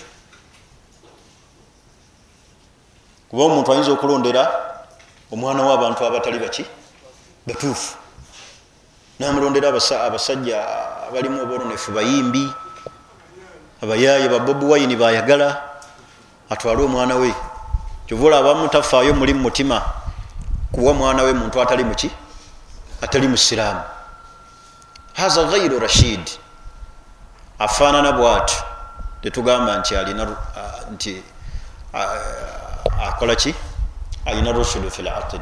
[3.33, 4.45] kuba omuntu ayinza okulondera
[5.33, 6.65] omwana w'abantu abatali baki?
[7.47, 7.97] Batuufu.
[9.19, 10.61] Namulondera abasajja
[11.09, 12.45] abalimu obwononefu bayimbi
[13.81, 15.61] abayaaye babobi wayini bayagala
[16.49, 17.33] atwale omwana we.
[18.05, 19.81] Kyovula abamu tafaayo mulimu mutima
[20.71, 22.11] kuwa mwana we muntu atali muki
[23.01, 23.81] atali musiraamu
[25.13, 26.29] haza ghairu rashid.
[27.59, 28.55] Afaanana bwatu
[29.21, 30.27] tetugamba nti alina
[30.91, 31.23] nti
[32.91, 33.55] akola ki?
[34.25, 35.41] Alina rushudu fi laqid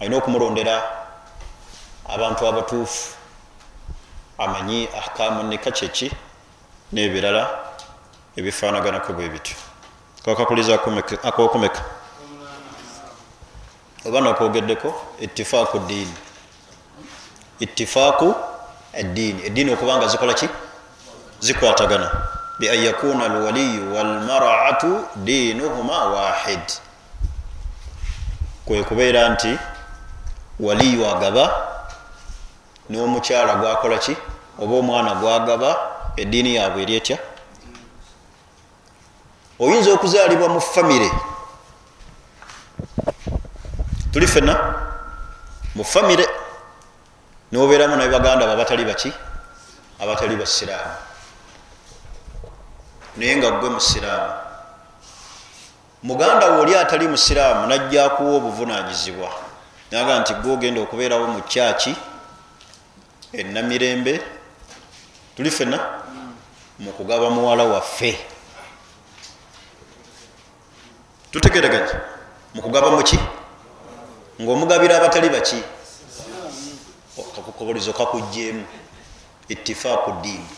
[0.00, 0.82] alina okumulondera
[2.08, 3.14] abantu abatuufu
[4.38, 6.10] amanyi ahkamu nika kyeki
[6.92, 7.48] nebirala
[8.36, 9.56] ebifaanaganako bwe bityo.
[10.24, 10.74] Kakakuliza
[11.22, 11.82] akokumeka?
[14.06, 16.14] Oba nakwogeddeko itifaaku diini
[17.60, 18.34] itifaaku
[18.92, 20.48] eddiini eddiini okuba nga zikola ki?
[21.40, 26.60] Zikwatagana bian yakuna alwaliyu walmaraatu diinuhuma wahid.
[28.64, 29.58] Kwe kubeera nti
[30.60, 31.44] waliyu agaba
[32.90, 34.16] n'omukyala gwakola ki?
[34.58, 35.70] Oba omwana gwagaba
[36.16, 37.18] eddiini yaabwe eri etya?
[39.60, 41.10] Oyinza okuzaalibwa mu famire
[44.12, 44.54] tuli fena
[45.74, 46.26] mu famire
[47.52, 49.12] nobeeramu nabe baganda bo abatali baki?
[50.00, 51.09] Abatali basiraamu
[53.16, 54.32] naye nga gwe musiraamu.
[56.02, 59.30] Muganda we oli atali musiraamu najja kuwa obuvunanyizibwa
[59.90, 61.96] naga nti gwe ogenda okubeerawo mu kyaki
[63.32, 64.20] enamirembe
[65.36, 65.78] tuli fena
[66.78, 68.18] mukugaba muwala waffe.
[71.30, 71.94] Tutegereganye
[72.54, 73.18] mukugaba muki
[74.40, 75.62] ngaomugabira abatali baki.
[77.36, 78.64] Kakukobolizo kakugjeemu
[79.48, 80.48] itifaaku diini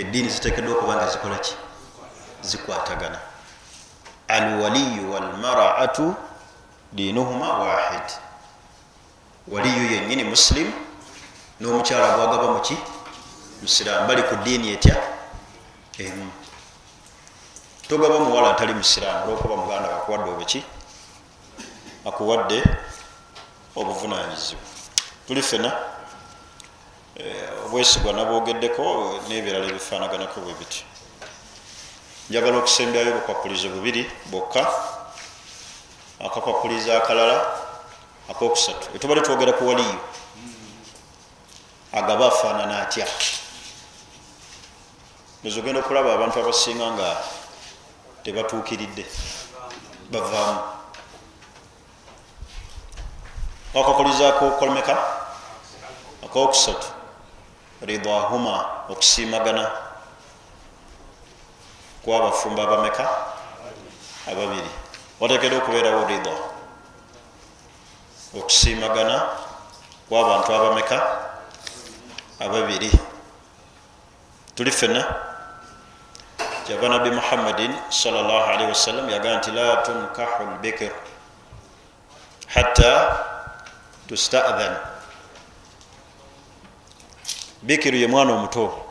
[0.00, 1.54] eddiini zitekeddwa okuba nga zikolaki
[2.42, 3.18] zikwatagana.
[4.28, 6.14] Alwaliyu walmaraatu
[6.92, 8.08] diinuhuma wahid
[9.48, 10.72] waliyu yenyini musilimu
[11.60, 12.76] n'omukyala gwagaba muki
[13.62, 14.08] musiraamu.
[14.08, 14.96] Bali ku diini etya?
[15.98, 16.30] Emu.
[17.88, 20.64] Togaba muwala atali musiraamu olwokuba muganda akuwadde obeki
[22.04, 22.62] akuwadde
[23.76, 24.64] obuvunanyizibwa
[25.26, 25.72] tuli fena
[27.18, 28.84] obwesigwa nabwogeddeko
[29.28, 30.84] n'ebirala ebifaanaganako bwe biti.
[32.30, 34.62] Njagala okusembyayo obukwakulizo bubiri bwokka
[36.26, 37.36] akakwakuliza akalala
[38.30, 38.94] akokusatu.
[38.94, 39.98] Etubale twogera ku waliyo
[41.92, 43.06] agaba afaanana atya?
[45.46, 47.08] Oza ogenda okulaba abantu abasinga nga
[48.22, 49.04] tebatuukiridde
[50.12, 50.60] bavaamu.
[53.74, 54.94] Akakulizaako kolmeka
[56.24, 56.97] akokusatu
[57.82, 59.70] ridahuma okusiimagana
[62.04, 63.04] kwabafumba abameka
[64.30, 64.70] ababiri.
[65.20, 66.34] Watekedwa okubeerawo rida
[68.38, 69.16] okusiimagana
[70.08, 70.98] kwabantu abameka
[72.40, 72.90] ababiri.
[74.54, 75.04] Tuli fena
[76.66, 80.92] kyava nabbi muhammadin salllahalihi wasallam yagaa nti la tunkahu lbikir
[82.46, 82.92] hatta
[84.08, 84.76] tustadhan
[87.62, 88.84] bikiru ye mwana omuto.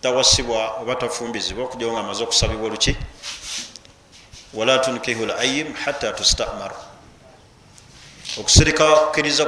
[0.00, 2.96] Tawasibwa oba tafumbizibwa okujjao nga amaze okusabibwa oluki.
[4.54, 6.72] Wala tunkihu layim hatta tustamar.
[8.40, 9.46] Okusirika kukkiriza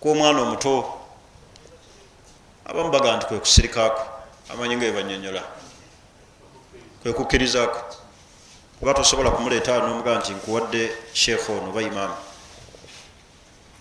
[0.00, 0.94] kwomwana omuto.
[2.64, 4.02] Abamu baga nti kwekusirikako
[4.52, 5.42] amanyi nga ebanyonyola.
[7.02, 7.96] Kwekukkirizako
[8.78, 12.16] kuba tosobola kumuleeta nomuga nti nkuwadde sheekh ono oba imaamu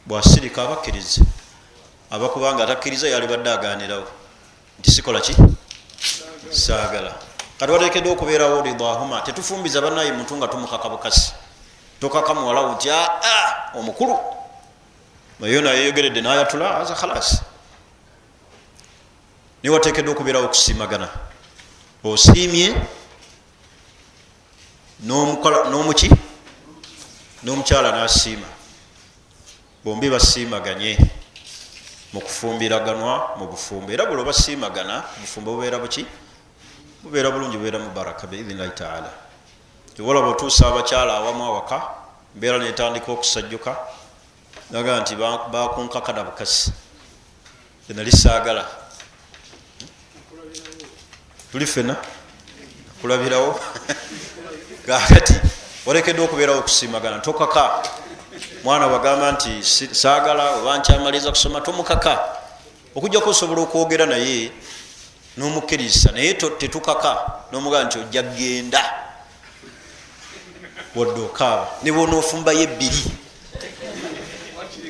[0.05, 1.21] bwasirika abakkirize
[2.11, 4.07] abakubanga atakkiriza yali badde aganirawo.
[4.79, 5.35] Nti sikola ki?
[6.51, 7.15] Saagala.
[7.59, 11.33] Kati watekedwa okubeerawo ridahuma tetufumbiza banaye muntu nga tumukaka bukasi
[11.99, 14.19] tokaka muwalawo nti aa omukulu.
[15.39, 17.39] Naye nayeyogeredde nayatula aza khalasi
[19.63, 21.09] naye watekedwa okubeerawo okusiimagana.
[22.03, 22.75] Osiimye
[25.03, 26.09] n'omuki?
[27.43, 28.47] N'omukyala nasiima.
[29.83, 30.97] Bombi basiimaganye
[32.15, 36.05] mukufumbiraganwa mubufumbo era buli obasiimagana obufumbo bubeera buki?
[37.03, 39.11] Bubeera bulungi bubeera mubaraka biidhinillahi taala.
[39.95, 41.77] Tiwolaba otuusa abakyala awamu awaka
[42.35, 43.75] mbeera netandika okusajjuka
[44.71, 45.15] naga nti
[45.51, 46.71] bakunkakana bukasi.
[47.89, 48.65] Enali saagala
[51.51, 51.95] tuli fena
[53.01, 53.59] kulabirawo?
[54.87, 55.35] Kakati
[55.85, 57.19] olekeddwa okubeerawo okusiimagana.
[57.19, 57.83] Tokaka
[58.63, 62.19] mwana wagamba nti saagala oba nkyamaliza kusoma tomukaka
[62.95, 64.51] okujjaku osobola okwogera naye
[65.37, 67.17] nomukkiriza naye tetukaka
[67.51, 68.83] nomugaa nti ojja genda
[70.95, 71.67] wadde okaaba.
[71.83, 73.03] Ne bonaofumbayo ebbiri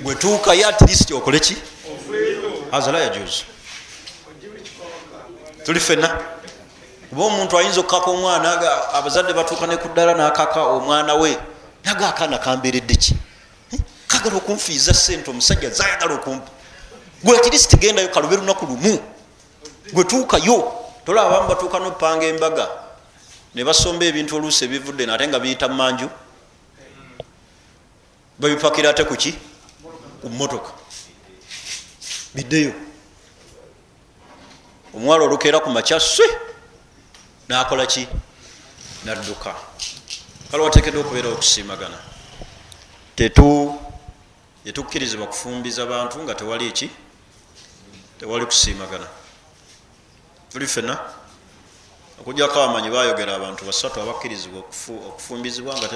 [0.03, 1.57] bwetuukayo atlist okole ki?
[2.71, 3.43] Azala yajuzu
[5.65, 6.07] tuli fena
[7.09, 8.49] kuba omuntu ayinza okukaka omwana
[8.93, 11.37] abazadde batuuka nekuddala nakaka omwana we
[11.83, 13.15] naga akaana kamberedde ki
[14.25, 16.49] kagala okunfiiza sente omusajja zayagala okumpa.
[17.23, 18.99] Gwe atlist gendayo kalube lunaku lumu
[19.93, 20.73] gwetuukayo
[21.05, 22.67] tolaba abamu batuuka nopanga embaga
[23.53, 26.09] ne basomba ebintu oluusi ebivudde nate nga biyita mumanju
[28.39, 29.35] babipakira ate kuki
[30.21, 30.71] ku motoka
[32.33, 32.73] biddeyo.
[34.93, 36.25] Omuwala olukeera ku makya swe
[37.47, 38.07] nakola ki?
[39.05, 39.55] Nadduka.
[40.51, 41.97] Kale watekedwa okubeera okusiimagana.
[43.15, 43.85] Tetu
[44.65, 46.89] yetukkirizibwa kufumbiza bantu nga tewali ki
[48.19, 49.07] tewali kusiimagana.
[50.51, 50.99] Tuli fena
[52.19, 54.59] okujjako abamanyi bayogera abantu basatu abakkirizibwa
[55.09, 55.87] okufumbizibwa nga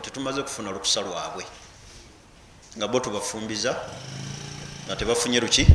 [0.00, 1.44] tetumaze kufuna lukusa lwabwe.
[2.76, 3.72] Nga bo tubafumbiza
[4.86, 5.66] nga tebafunye luki?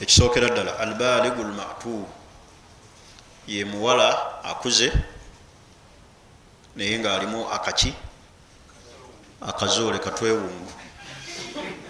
[0.00, 2.06] Ekisookera ddala albaligu lmatu
[3.46, 4.92] ye muwala akuze
[6.76, 7.94] naye ngaalimu akaki?
[9.40, 10.72] Akazoole katwewungu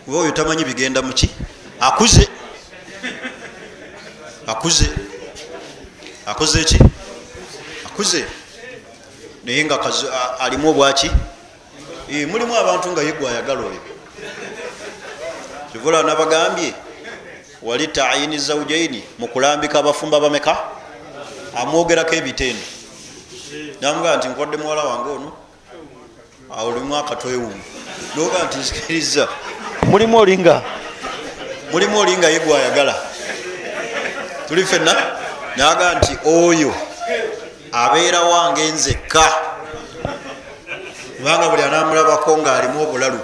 [0.06, 1.30] kuba oyo tamanyi bigenda muki
[1.80, 2.28] akuze.
[4.46, 4.90] Akuze.
[6.26, 6.78] Akoze ki?
[7.86, 8.24] Akuze.
[9.44, 9.80] Naye nga
[10.38, 11.10] alimu obwaki?
[12.08, 13.80] Mulimu abantu nga yegwe ayagala oyo.
[15.72, 16.74] Kivula nabagambye
[17.62, 20.58] wali tayini zaujaini mukulambika abafumba bameka
[21.56, 22.66] amwogerako ebitendo.
[23.80, 25.32] Namugaa nti nkodde muwala wange ono
[26.50, 27.62] olimu akatwewumu
[28.16, 29.28] noga nti nzikiriza
[29.90, 30.62] mulimu olinga.
[31.72, 32.94] Mulimu olinga ye gwayagala.
[34.48, 34.94] Tuli fenna
[35.56, 36.74] naga nti oyo
[37.72, 39.24] abeera wange nzekka.
[41.16, 43.20] Kubanga buli anamulabako nga alimu obulalu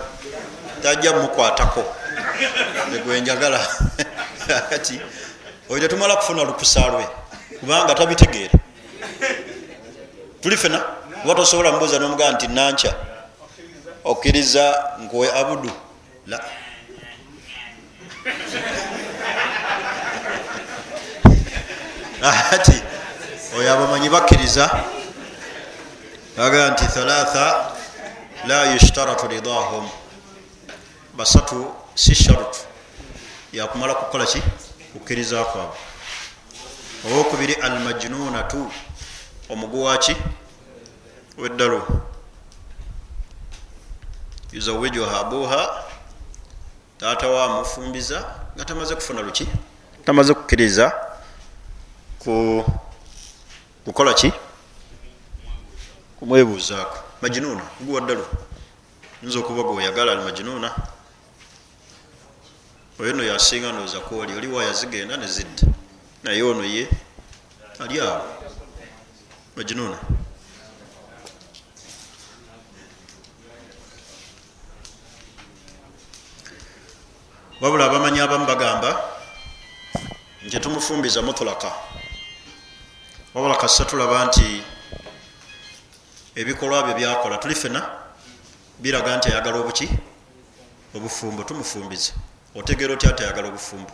[0.83, 1.85] tajja mukwatako
[2.97, 3.61] egwenjagala
[4.71, 5.01] kati
[5.71, 7.07] oyo tetumala kufuna lukusa lwe
[7.61, 8.51] kubanga tabitegeere
[10.41, 10.83] tuli fena
[11.25, 12.91] oba tosobola mubuuza nomugaa nti nanca
[14.05, 14.65] okkiriza
[15.03, 15.71] nkwe abudu
[16.27, 16.39] la
[22.53, 22.77] ati
[23.59, 24.65] oyo abamanyi bakkiriza
[26.39, 27.73] agaa nti thalatha
[28.47, 29.89] la yushtaratu ridahum.
[31.17, 32.59] Basatu si sharutu
[33.53, 34.43] yakumala kukola ki?
[34.93, 35.77] Kukkiriza kwabwe.
[37.07, 38.73] Owokubiri almajnunatu
[39.49, 40.17] omuguwaki
[41.39, 42.03] weddalo.
[44.53, 45.85] Yuzawijuha abuha
[47.03, 49.47] taata wa amufumbiza nga tamaze kufuna luki?
[50.05, 50.93] Tamaze kukkiriza
[52.19, 52.65] ku
[53.85, 54.33] kukola ki?
[56.19, 56.99] Kumwebuuzaako.
[57.23, 58.27] Majinuuna guwa ddalo
[59.23, 60.71] yinza okuba gwe oyagala ali majinuuna.
[63.01, 65.67] Oyo no yasinga ndooza kwoli oliwa yazigenda nezidda
[66.23, 66.87] naye ono ye
[67.79, 68.23] ali awo.
[69.57, 69.99] Majinuuna
[77.63, 78.91] wabula abamanyi abamu bagamba
[80.47, 81.71] nti tumufumbiza mutulaka.
[83.35, 84.63] Wabula kasa tulaba nti
[86.35, 87.81] ebikolwa bye byakola tuli fena
[88.83, 89.89] biraga nti ayagala obuki?
[90.95, 92.13] Obufumbo tumufumbiza
[92.55, 93.93] otegeera otya atayagala obufumbo?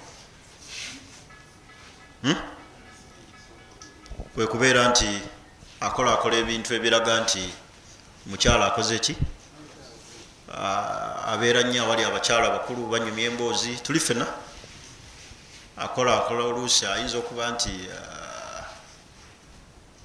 [2.22, 2.36] Hmm?
[4.34, 5.08] kwekubeera nti
[5.80, 7.42] akola akola ebintu ebiraga nti
[8.26, 9.14] mukyala akoze ki
[10.52, 14.26] abeera nnyo awali abakyala bakulu banyumya emboozi tuli fena
[15.76, 17.72] akola akola oluusi ayinza okuba nti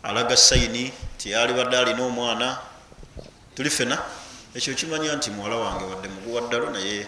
[0.04, 2.58] alaga sayini tiyalibadde alina omwana
[3.56, 3.98] tuli fena
[4.56, 7.08] ekyo kimanya nti muwala wange wadde muguwa ddalo naye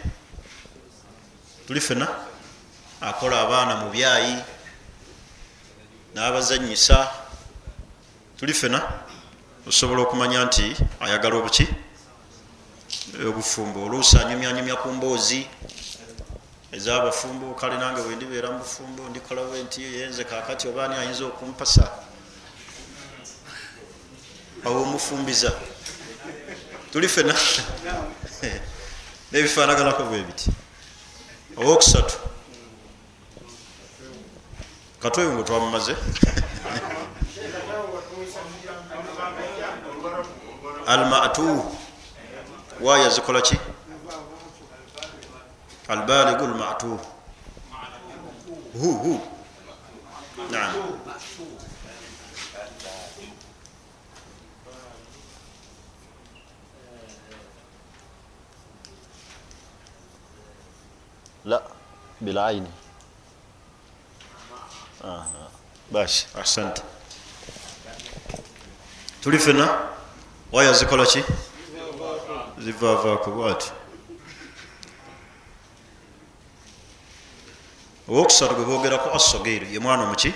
[1.67, 2.07] tuli fena
[3.01, 4.35] akola abaana mu byayi
[6.15, 7.11] n'abazanyisa
[8.37, 8.79] tuli fena
[9.67, 11.67] osobola okumanya nti ayagala obuki
[13.13, 15.47] obufumbo oluusi anyumyanyumya ku mboozi
[16.75, 21.85] ezabafumbo kale nange bwendibeera mu bufumbo ndikolawe nti yenze kakati obaani ayinza okumpasa?
[24.65, 25.51] Awo omufumbiza.
[26.91, 27.35] Tuli fena
[29.31, 30.49] nebifanaganako bwe biti.
[31.57, 32.15] Owokusatu
[34.99, 35.95] katweyo ngo twamumaze
[40.87, 41.75] almatu
[42.81, 43.57] waya zikola ki
[45.87, 46.99] albaligu lmatu
[48.79, 49.19] hu hu
[50.51, 50.73] naam.
[61.45, 61.61] La
[62.21, 62.71] bilaini
[65.91, 66.81] basi asante
[69.21, 69.79] tuli fena
[70.51, 71.23] waya zikola ki
[72.57, 73.71] zivavaako bwati
[78.09, 80.33] owokusatu gwe bogerako asogeri ye mwana omuki?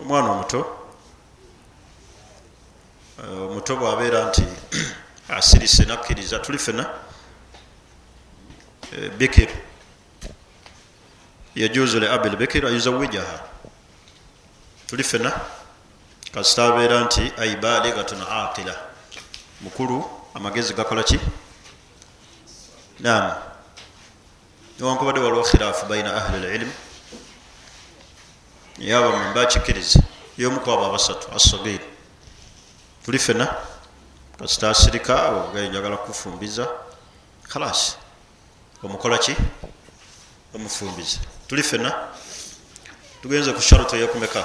[0.00, 0.60] Omwana omuto?
[3.18, 4.44] Omuto bwabeera nti
[5.36, 6.84] asirise nakkiriza tuli fena
[9.18, 9.48] bikir
[11.54, 13.38] yajuzu le abi lbikir ayuzawijaha
[14.86, 15.32] tuli fena
[16.34, 18.91] kasita abeera nti aibaligatun aqila
[19.62, 20.04] mukulu
[20.34, 21.18] amagezi gakola ki?
[23.00, 23.32] Nam
[24.78, 26.72] newankubadde waliwo khilaafu baina ahli lilimu
[28.78, 30.00] naye abamanyi bakikiriza
[30.38, 31.84] yomukwabo abasatu asogeri
[33.04, 33.46] tuli fena
[34.38, 36.68] kasita asirika njagala kufumbiza.
[37.48, 37.96] Khalas.
[38.82, 39.36] Omukola ki?
[40.54, 42.08] Omufumbiza tuli fena
[43.22, 44.44] tugenze ku sharuto eyokumeka.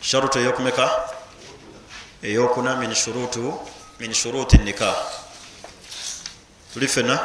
[0.00, 1.11] Sharuto eyokumeka
[2.22, 2.94] eyokuna min
[4.14, 4.96] shuruti nikah.
[6.72, 7.18] Tuli fena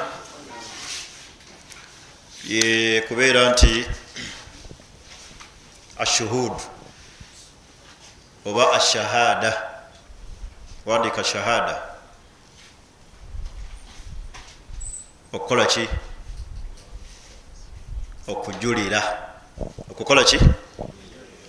[3.08, 3.86] kubeera nti
[5.98, 6.62] ashuhud
[8.46, 9.62] oba ashahada
[10.86, 11.82] wandika shahada.
[15.34, 15.90] Okukola ki?
[18.28, 19.02] Okujulira.
[19.90, 20.40] Okukola ki?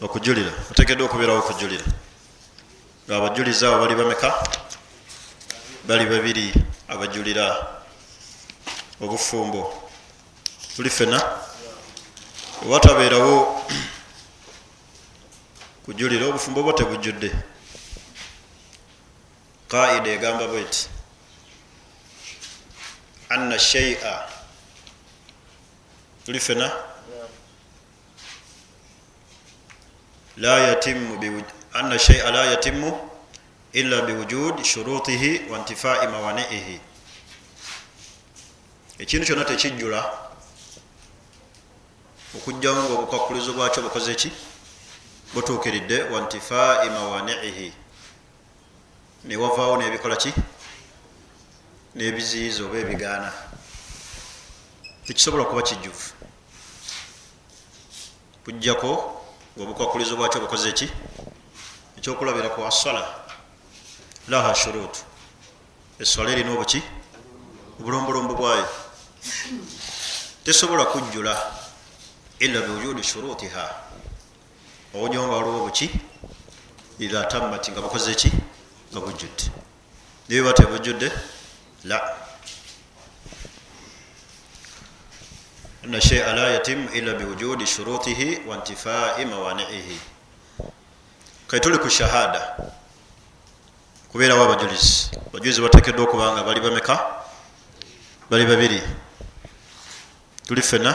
[0.03, 0.53] Okujulira.
[0.71, 1.85] Otekedwa okubeerawo okujulira
[3.09, 4.29] ngaabajulizi abo bali bameka?
[5.89, 6.53] Bali babiri
[6.89, 7.47] abajulira
[9.01, 9.89] obufumbo.
[10.77, 11.17] Tuli fena
[12.63, 13.65] ewatabeerawo
[15.85, 17.33] kujulira obufumbo bwo tebujjudde?
[19.69, 20.89] Qaida egamba bweti
[23.29, 24.29] anna shaia
[26.25, 26.73] tuli fena
[30.37, 31.17] la yatimu
[31.79, 33.11] anna shaia la yatimu
[33.73, 36.81] illa biwujud shurutihi wa intifai mawaniihi.
[38.99, 40.01] Ekintu kyonna tekijjula
[42.37, 44.33] okugjawo nga obukwakulizo bwakyo bukoze ki?
[45.35, 47.73] Butuukiridde wa intifai mawaniihi.
[49.25, 50.33] Newavaawo nebikola ki?
[51.95, 53.33] Nebiziyiza oba ebigaana.
[55.07, 56.11] Tekisobola kuba kijjuvu.
[58.45, 59.23] Kujjako
[59.57, 60.91] ngaobukwakulizo bwakyo bukoze ki
[62.09, 63.15] ekyokulabiraku asala
[64.29, 65.01] laha shurutu
[66.01, 66.83] eswala erina obuki?
[67.81, 68.69] Obulombolombo bwayo.
[70.45, 71.35] Tesobola kujjula
[72.39, 73.75] ila biwujudi shurutiha.
[74.95, 75.91] Obujo nga waliwo buki
[76.99, 78.33] idha tammati nga bukoze ki?
[78.93, 79.45] Nga bujjudde
[80.29, 81.13] nibiba tebujjudde
[81.85, 82.17] la.
[85.85, 90.01] Ana shaia la yatimu ila biwujudi shurutihi wa intifai mawaniihi
[91.49, 92.61] kati tuli ku shahada
[94.13, 96.97] kubeerawo abajulizi abajulizi batekeddwa okubanga bali bameka?
[98.31, 98.83] Bali babiri.
[100.47, 100.93] Tuli fena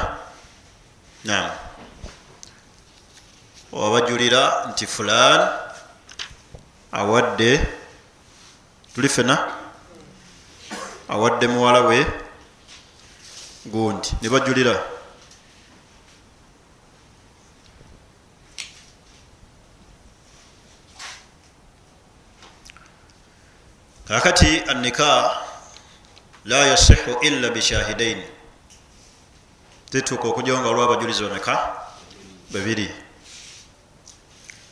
[1.25, 1.49] nam
[3.73, 5.41] wabajulira nti fulan
[6.93, 7.57] awadde
[8.93, 9.35] tuli fena
[11.09, 12.05] awadde muwala we
[13.65, 14.09] gundi.
[14.21, 14.77] Nebajulira
[24.07, 25.37] kakati annika
[26.45, 28.23] la yasihu illa bishahidaini
[29.91, 31.83] tituuka okujawo nga waliwo abajulizi bameka
[32.51, 32.89] babiri.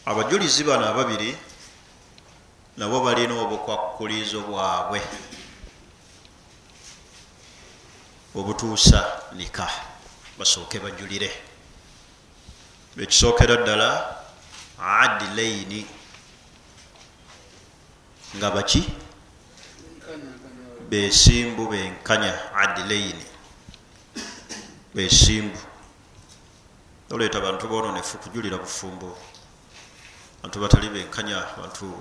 [0.05, 1.37] Abajulizi bano ababiri
[2.77, 5.01] nabo balina obukwakulizo bwabwe.
[8.35, 8.99] Obutuusa
[9.37, 9.69] nika
[10.37, 11.31] basooke bajulire.
[12.97, 13.89] Ekisookera ddala
[14.81, 15.85] adilaini
[18.35, 18.83] nga baki
[20.89, 23.25] besimbu benkanya adilaini
[24.93, 25.59] besimbu.
[27.11, 29.17] Oleeta bantu bononefu kujulira bufumbo.
[30.43, 31.95] Bantu batali benkanya bantu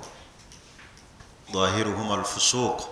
[1.52, 2.82] dhahiruhum alfusuq.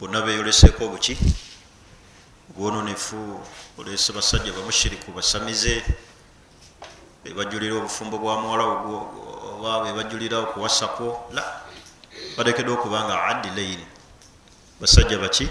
[0.00, 1.18] Bonna beyoleseeko obuki
[2.56, 3.40] bwononefu
[3.78, 5.84] olese basajja bamushiriku basamize.
[7.24, 11.30] Bebajulira obufumbo bwa muwala oba bebajulira okuwasako.
[11.32, 11.62] La
[12.36, 13.86] balekedwa okubanga adilaini
[14.80, 15.48] basajja baki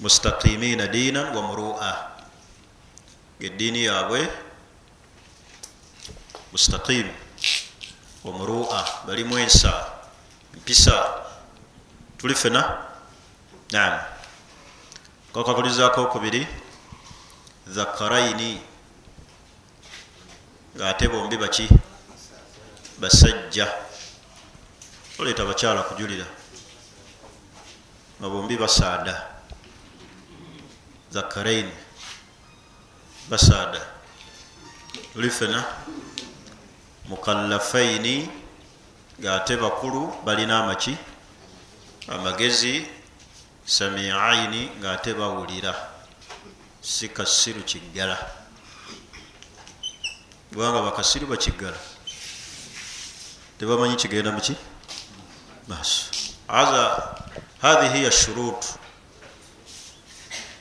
[0.00, 1.90] mustaqimina diinan wa murua
[3.40, 4.28] ngeddiini yaabwe
[6.52, 7.06] mustaqim
[8.24, 9.72] wa murua balimu ensa
[10.54, 10.94] mpisa
[12.18, 12.62] tuli fena
[13.72, 14.00] nam
[15.34, 16.46] kakakulizaako okubiri
[17.66, 18.60] dhakaraini
[20.76, 21.68] ngaate bombi baki
[23.00, 23.66] basajja
[25.18, 26.37] oleeta bakyala kujulira
[28.18, 29.14] nga bombi basaada
[31.10, 31.72] zakaraini
[33.30, 33.80] basaada
[35.12, 35.64] tuli fena
[37.08, 38.28] mukallafaini
[39.20, 40.96] ngaate bakulu balina amaki
[42.08, 42.86] amagezi
[43.64, 45.74] samiaini ngaate bawulira
[46.80, 48.16] si kasiru kiggala.
[50.48, 51.76] Kubanga bakasiru bakiggala
[53.58, 54.56] tebamanyi kigenda muki
[55.68, 56.10] bas
[56.46, 56.82] haza
[57.62, 58.62] hadhi hiya shurut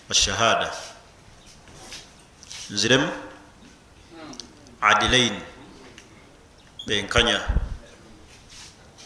[0.10, 0.74] ashahada
[2.70, 3.10] nziremu
[4.82, 5.36] adilain
[6.88, 7.42] benkanya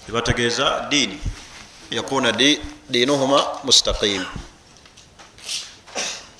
[0.10, 1.20] ebategeeza diini
[1.92, 2.32] yakuna
[2.90, 4.24] diinuhuma mustaqim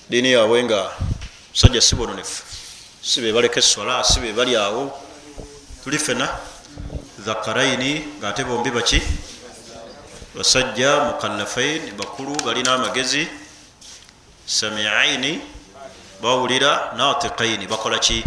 [0.10, 0.92] diini yaabwe nga
[1.52, 2.44] musajja si bononefu
[3.02, 4.92] si bebaleka eswala si bebali awo
[5.84, 6.28] tuli fena
[7.26, 9.02] dhakaraini ngaate bombi baki
[10.36, 13.28] basajja mukallafain bakulu balina amagezi
[14.46, 15.42] samiaini
[16.22, 18.24] bawulira natiqaini bakola ki?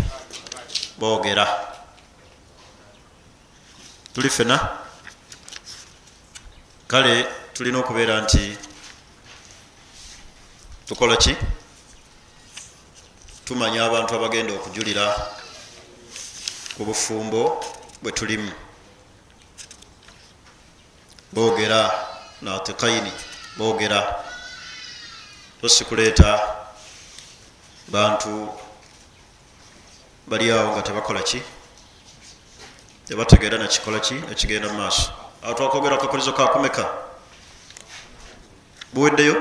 [0.98, 1.46] Boogera.
[4.14, 4.56] Tuli fena
[6.86, 8.56] kale tulina okubeera nti
[10.86, 11.36] tukola ki?
[13.44, 15.06] Tumanya abantu abagenda okujulira
[16.76, 17.64] ku bufumbo
[18.02, 18.63] bwe tulimu
[21.34, 21.90] boogera
[22.42, 23.12] natikaini
[23.58, 24.24] boogera.
[25.60, 26.40] Tosikuleeta
[27.88, 28.48] bantu
[30.26, 31.42] bali awo nga tebakola ki?
[33.06, 35.12] Tebategeera nakikola ki nekigenda mu maaso?
[35.42, 36.84] Awo twakwogera akakolizo kakumeka
[38.92, 39.36] buweddeyo?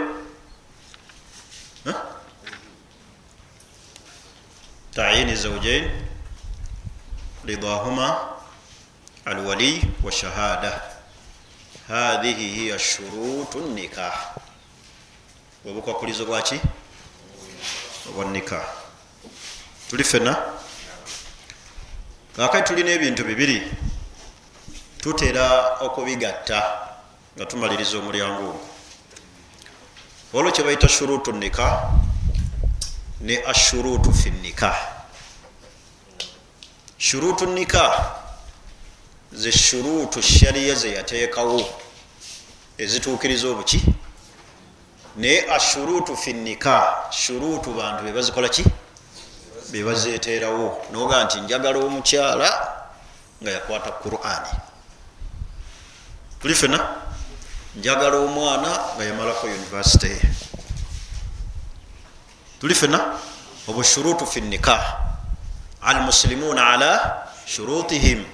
[4.93, 5.89] Tayini zaujain
[7.45, 8.37] ridahuma
[9.25, 10.92] alwaliy wa shahada
[11.87, 14.35] hathihi hiya shurutu nikah
[15.63, 16.59] bwebukwakulizo bwaki
[18.09, 18.65] obwa nikah
[19.89, 20.37] tuli fena
[22.35, 23.71] kakati tulina ebintu bibiri
[25.01, 26.59] tutera okubigatta
[27.35, 28.59] nga tumaliriza omulyango ogwo
[30.33, 31.91] olwo kyebaita shurutu nikah
[33.21, 34.77] ne ashurutu fi nikah
[36.97, 38.22] shurutu nikah
[39.35, 41.59] ze shurutu shariya zeyateekawo
[42.77, 43.81] ezituukiriza obuki?
[45.15, 48.65] Naye ashurutu fi nikah shurutu bantu bebazikola ki?
[49.71, 52.49] Bebazeteerawo noga nti njagala omukyala
[53.41, 54.53] nga yakwata qurani.
[56.41, 56.79] Tuli fena
[57.75, 60.21] njagala omwana nga yamalako univesity
[62.59, 62.99] tuli fena
[63.67, 64.83] obwo shurutu fi nikah
[65.81, 66.91] almuslimuna ala
[67.45, 68.25] shurutihim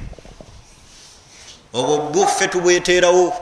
[1.74, 3.34] obwo buffe tubweterawo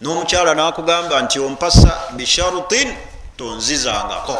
[0.00, 2.94] n'omukyala nakugamba nti ompasa bisharutin
[3.36, 4.36] tonzizangako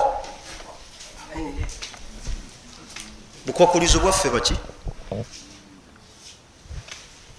[3.47, 4.55] bukwakulizo bwaffe baki?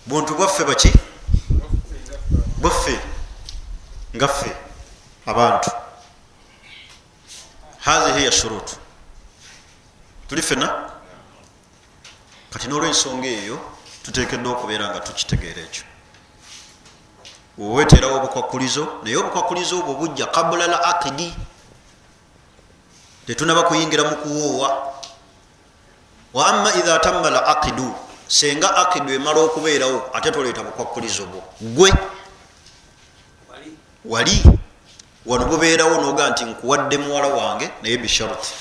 [0.06, 0.92] Buntu bwaffe baki?
[2.58, 3.00] Bwaffe
[4.16, 4.52] ngaffe
[5.26, 5.72] abantu.
[7.80, 8.76] Hazihi ya shurutu
[10.28, 10.92] tuli fena
[12.50, 13.60] kati n'olwensonga eyo
[14.04, 15.84] tutekeddwa okubeera nga tukitegeera ekyo.
[17.58, 21.36] Weweterawo obukwakulizo naye obukwakulizo obwo bujja kabula la akidi
[23.28, 24.94] tetunaba kuyingira mu kuwoowa.
[26.34, 27.96] Wa ama idha tamma la akidu
[28.28, 31.44] senga akidu emala okubeerawo ate toleeta bukwakulizo bwo.
[31.62, 31.94] Gwe
[34.06, 34.44] wali
[35.26, 38.54] wano bubeerawo noga nti nkuwadde muwala wange naye bisharuti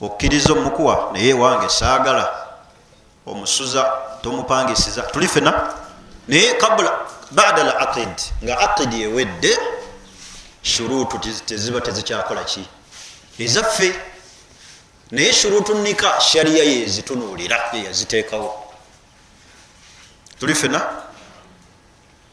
[0.00, 2.43] okkiriza omukuwa naye wange saagala
[3.26, 3.82] omusuza
[4.22, 5.74] tomupangisiza tuli fena
[6.28, 9.58] naye kabula bada la aqid nga aqidi ewedde
[10.62, 12.68] shurutu teziba tezikyakola ki?
[13.38, 13.94] Ezaffe
[15.10, 18.72] naye shurutu nika shariya yezitunuulira yeyaziteekawo.
[20.40, 20.80] Tuli fena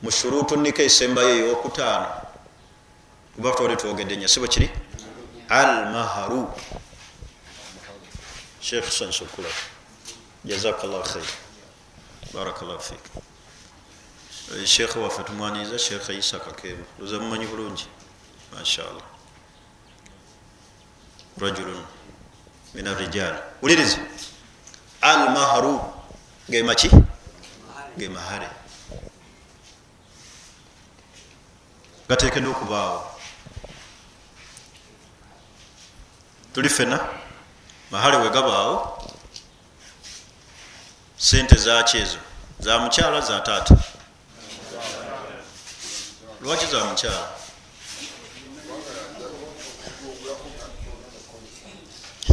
[0.02, 2.08] mu shurutu nika esembayo eyokutaano
[3.36, 4.70] kuba toli twogedde nyasibo kiri?
[5.50, 6.48] Almaharu
[8.62, 9.50] sheikh husan shukura
[10.46, 11.26] jazakallah khair.
[12.34, 13.00] Barakallah fik.
[14.66, 17.88] Sheekhe waffe tumwaniza sheekhe isa kakeba oza mumanyi bulungi
[18.54, 19.04] mashallah.
[21.40, 21.86] Rajulun
[22.74, 23.42] min arrijal.
[23.62, 23.98] Uliriza
[25.02, 25.82] almaharu
[26.50, 26.90] gemaki
[27.98, 28.48] gemahare
[32.10, 33.00] gatekedwa okubaawo
[36.54, 37.00] tuli fena
[37.92, 39.01] mahale wegabaawo
[41.22, 42.18] sente zaki ezo
[42.60, 43.76] za mukyala za taata.
[46.42, 47.28] Lwaki za mukyala?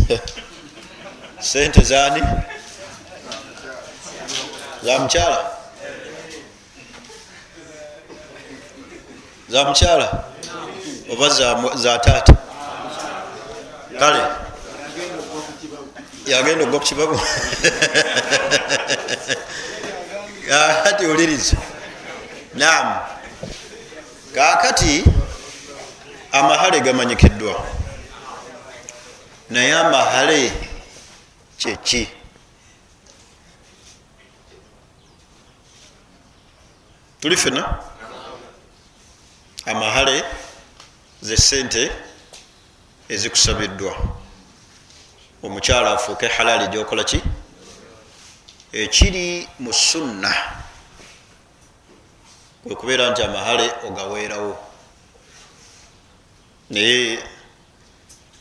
[1.41, 2.22] Sente zani
[4.82, 5.51] za mukyala?
[9.49, 10.24] Za mukyala?
[11.12, 11.28] Oba
[11.74, 12.34] za taata?
[13.99, 14.48] Kale
[16.31, 17.20] yagenda ogwa kukibabu
[20.49, 21.57] kakati oliriza
[22.55, 23.01] nam
[24.35, 25.05] kakati
[26.33, 27.66] amahale gamanyikiddwa.
[29.51, 30.53] Naye amahale
[31.59, 32.09] kyeki
[37.20, 37.79] tuli fena
[39.66, 40.24] amahale
[41.22, 41.93] ze sente
[43.09, 44.18] ezikusabiddwa
[45.43, 47.22] omukyala afuuke halaali gyokola ki?
[48.72, 50.34] Ekiri mu sunna.
[52.62, 54.59] Kwekubeera nti amahale ogaweerawo.
[56.70, 57.18] Naye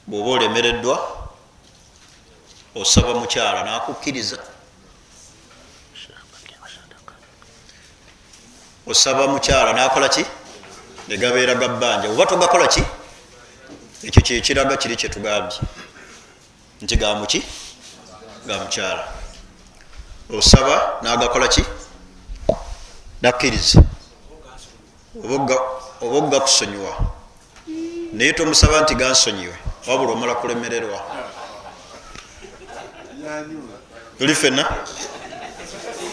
[0.08, 0.96] bwoba olemereddwa
[2.76, 4.38] osaba mukyala nakukkiriza.
[8.88, 10.26] Osaba mukyala nakola ki?
[11.08, 12.84] Negabeera gabbanja oba togakola ki?
[14.04, 15.60] Ekyo kyekiraga kiri kyetugambye
[16.82, 17.44] nti gamuki
[18.48, 19.08] gamukyala
[20.38, 21.64] osaba nagakola ki?
[23.22, 23.82] Nakkiriza
[25.24, 25.56] oba
[26.02, 26.94] ogakusonyiwa
[28.14, 29.56] naye tomusaba nti gansonyiwe
[29.88, 31.00] wabula omala kulemererwa.
[34.18, 34.64] Tuli fenna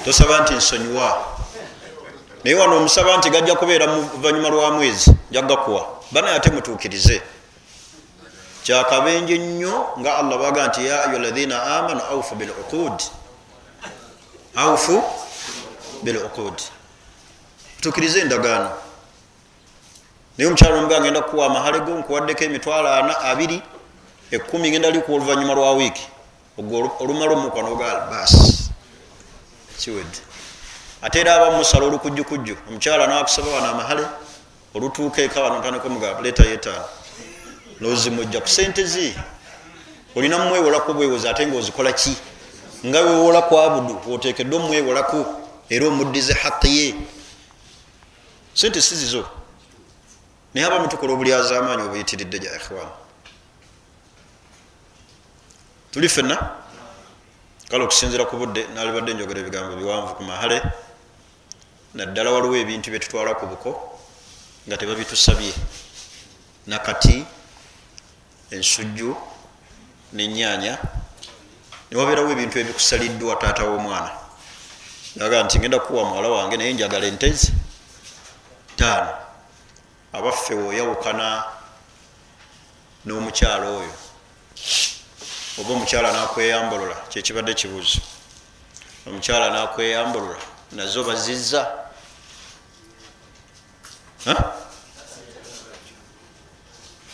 [0.05, 1.37] tosaba nti nsonyiwa.
[2.45, 7.23] Naye wano omusaba nti gajja kubeera muvanyuma lwa mwezi jagakuwa banaye ate mutuukirize
[8.65, 12.97] kyakabenje nnyo nga allah baga nti ya ayuha lahina amanu aufu biluqud
[14.57, 15.03] aufu
[16.03, 16.57] biluqud
[17.77, 18.71] mutuukirize endagaano.
[20.39, 23.63] Naye omukyalo omuga ngenda kukuwa amahale go nkuwaddeko emitwalo ana abiri
[24.31, 26.07] ekumi ngenda likuwa oluvanyuma lwa wiiki.
[26.59, 28.33] Ogwo olumala omukwa nogaa bas
[29.79, 30.21] kiwedde.
[31.03, 32.57] Ate era aba musala olukujjukujju.
[32.69, 34.07] Omukyala nakusaba wano amahale
[34.75, 36.85] olutuuka eka wano ntandika omugaba leeta yetaano
[37.81, 39.15] nozimujja ku sente zi
[40.17, 42.17] olina mumwewolaku bwewozi ate nga ozikola ki?
[42.87, 45.27] Nga wewolaku abudu otekedde omwewolaku
[45.71, 46.95] era omuddize haqi ye.
[48.55, 49.25] Sente sizizo
[50.55, 52.89] naye abamu tukola obulyazamaanyi obuyitiridde ja ikhwan.
[55.91, 56.37] Tuli fenna
[57.69, 60.63] kale okusinzira ku budde nalibadde njogera ebigambo biwanvu ku mahale.
[61.95, 63.99] Naddala waliwo ebintu byetutwala ku buko
[64.67, 65.55] nga tebabitusabye.
[66.67, 67.25] Nakati
[68.55, 69.11] ensujju
[70.13, 70.75] nenyanya
[71.91, 74.11] niwabeerawo ebintu ebikusaliddwa taata w'omwana?
[75.25, 77.53] Aga nti ngenda kuwa muwala wange naye njagala entezi
[78.77, 79.13] taano
[80.13, 81.45] abaffe woyawukana
[83.07, 83.95] n'omukyalo oyo.
[85.59, 88.01] Oba omukyala nakweyambulula kyekibadde kibuuzo.
[89.07, 90.39] Omukyala nakweyambulula
[90.73, 91.63] nazo bazizza.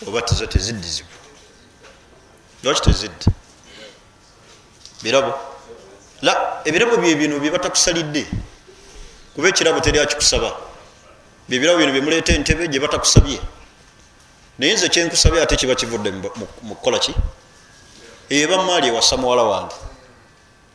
[0.07, 1.10] Oba tizo teziddizibwa
[2.63, 3.27] lwaki tezidda
[5.03, 5.33] birabo?
[6.23, 8.27] La ebirabo byebino byebatakusalidde
[9.35, 10.53] kuba ekirabo teri akikusaba.
[11.49, 13.41] Byebirabo bino byemuleeta entebe gyebatakusabye
[14.59, 16.11] naye nze kyenkusabye ate kiba kivudde
[16.63, 17.15] mukukola ki?
[18.29, 19.75] Eba maali ewasa muwala wange.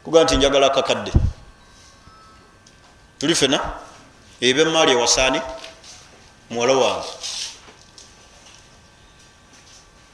[0.03, 1.11] Kuga nti njagala akakadde.
[3.19, 3.59] Tuli fena
[4.41, 5.41] eba emaali ewasaani
[6.49, 7.07] muwala wange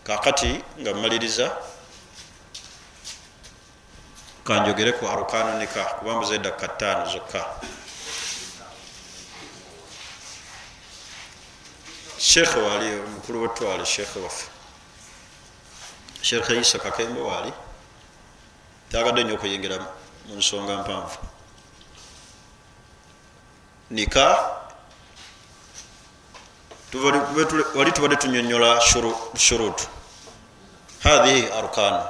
[0.03, 1.57] kakati nga mmaliriza
[4.43, 7.45] kanjogere ku arukano nika kuba mbuzaedda kataano zokka.
[12.17, 14.47] Sheekhe waali omukulu wetwale sheekhe waffe.
[16.21, 17.53] Sheekhe isa kakembe waali
[18.91, 19.77] tagadde nnyo okuyingira
[20.27, 21.17] mu nsonga mpanvu.
[23.89, 24.25] Nika
[27.75, 28.81] wali tubadde tunyonyola
[29.37, 29.87] shurutu.
[31.03, 32.03] Hathihi arkanu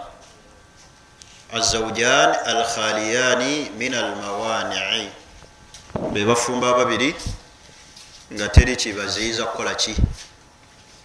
[1.53, 5.09] azaujan alkhaliyani min almawanii.
[6.13, 7.15] Bebafumba ababiri
[8.33, 9.95] nga teri kibaziyiza kukola ki?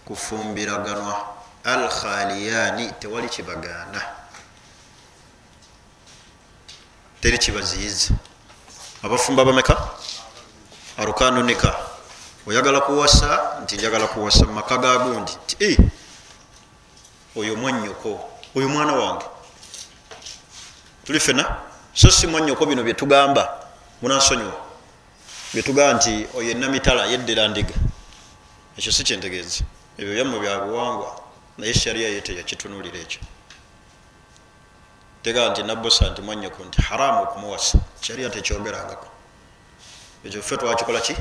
[0.05, 1.27] Kufumbiraganwa
[1.65, 4.03] alkhaliyani tewali kibagaana.
[7.21, 8.15] Teri kibaziyiza.
[9.03, 9.89] Abafumba bameka?
[10.99, 11.86] Arukanu nika
[12.47, 15.79] oyagala kuwasa nti njagala kuwasa mumaka gagundi nti e
[17.37, 19.27] oyo mwanyoko oyo mwana wange.
[21.05, 21.57] Tuli fena
[21.95, 23.67] so si mwanyoko bino byetugamba
[24.03, 24.57] munansonyiwa.
[25.53, 27.75] Byetugamba nti oyo enamitala yeddera ndiga.
[28.79, 29.65] Ekyo si kyentegeeza
[29.99, 31.21] ebyo byammwe byabuwangwa
[31.59, 33.21] naye sharia ye teyakitunulira ekyo.
[35.23, 39.09] Tegamba nti nabosa nti mwanyoko nti haramu okumuwasa sharia tekyogerangako
[40.25, 41.17] ekyo ffe twakikola ki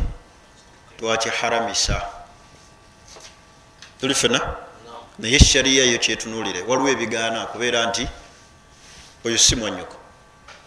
[0.99, 2.01] twakiharamisa
[3.99, 4.55] tuli fena
[5.19, 8.07] naye sharia yo kyetunulire waliwo ebigaana kubeera nti
[9.25, 9.97] oyo si mwanyoko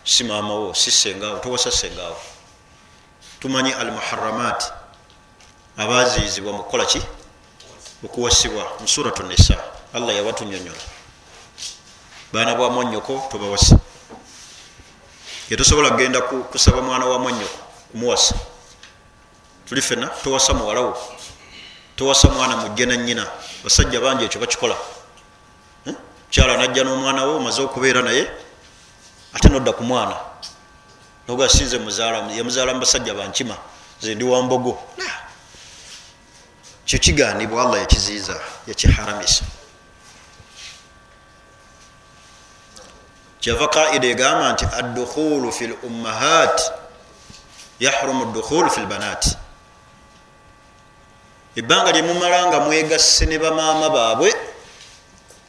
[0.05, 2.17] si maamawo si sengawo towasa sengawo
[3.41, 4.73] tumanyi almuharamat
[5.77, 7.03] abaziyizibwa mukukola ki?
[8.05, 9.57] Okuwasibwa musuratu nisa
[9.95, 10.83] allah yabatunyonyola
[12.33, 13.79] baana bwa mwanyoko tobawasa.
[15.51, 17.59] Yetosobola kgenda kusaba mwana wa mwanyoko
[17.93, 18.35] kumuwasa
[19.69, 20.99] tuli fena towasa muwalawo
[21.97, 23.27] towasa mwana mujje nanyina
[23.65, 24.77] basajja bangi ekyo bakikola.
[26.31, 28.31] Kyala najja n'omwana we omaze okubeera naye
[29.35, 30.17] ate nodda ku mwana.
[31.29, 33.57] Noga sinze yamuzaala mu basajja bankima
[34.01, 34.79] ze ndi wambogo
[36.85, 39.45] kyo kiganibwa allah yakiziiza yakiharamisa
[43.41, 46.73] kyava qaida egamba nti addukhulu fi lummahat
[47.81, 49.37] yahrumu ddukhulu fi lbanati
[51.57, 54.35] ebbanga lyemumala nga mwegasse ne bamaama baabwe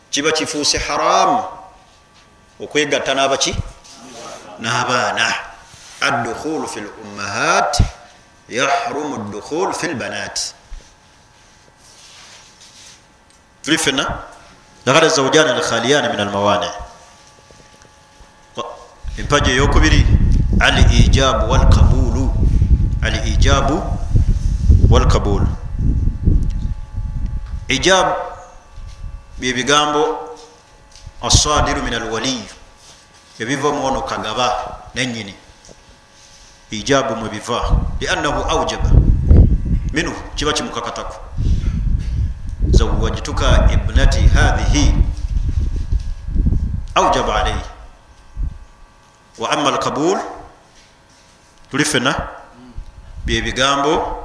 [0.09, 1.43] kiba kifuuse haramu
[2.59, 3.55] okwegatta n'abaki
[4.59, 5.49] n'abaana.
[6.01, 7.79] Addukhulu fi lummahat
[8.49, 10.53] yahrumu ddukhulu fi lbanaati
[13.63, 14.23] tuli fena
[14.85, 16.69] lakad zawjani alkhaliyani min almawani
[19.17, 20.07] empaji eyokubiri
[20.59, 22.33] al ijabu walkabulu
[23.01, 23.15] al
[27.69, 28.13] ijabu
[29.37, 30.03] byebigambo
[31.21, 32.53] asadiru min alwaliyu
[33.39, 35.35] ebiva muono kagaba nenyini.
[36.71, 38.89] Ijabu mwebiva liannahu aujaba
[39.93, 41.15] minhu kiba kimukakataku.
[42.69, 44.95] Zawajtuka ibnati hadhihi
[46.95, 47.65] aujaba alaihi
[49.37, 50.19] wa ama alkabul
[51.71, 52.27] tuli fena
[53.25, 54.23] byebigambo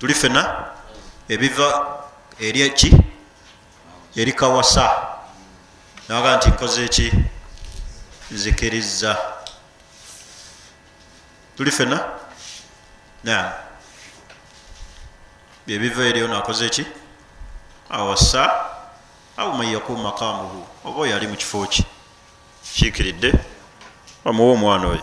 [0.00, 0.64] tuli fena
[1.28, 1.97] ebiva
[2.40, 2.96] eri eki?
[4.16, 5.08] Eri kawasa.
[6.08, 7.12] Naga nti nkoze eki?
[8.30, 9.18] Nzikiriza.
[11.56, 12.04] Tuli fena
[13.24, 13.52] nam
[15.66, 16.84] byebiva eriyo nakoze eki?
[17.90, 18.52] Awasa
[19.36, 20.66] au man yakun maqamuhu.
[20.84, 21.84] Oba oyo ali mu kifo ki?
[22.74, 23.32] Kiikiridde.
[24.24, 25.02] Bamuwa omwana oyo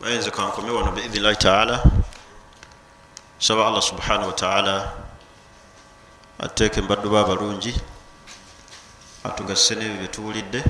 [0.00, 1.82] bayinza kankome wano biidhnillahi taala.
[3.38, 4.92] Saba allah subhanahu wataala
[6.38, 7.74] ateeke mbaddu ba abalungi
[9.24, 10.62] atugasse nebyo byetuwulidde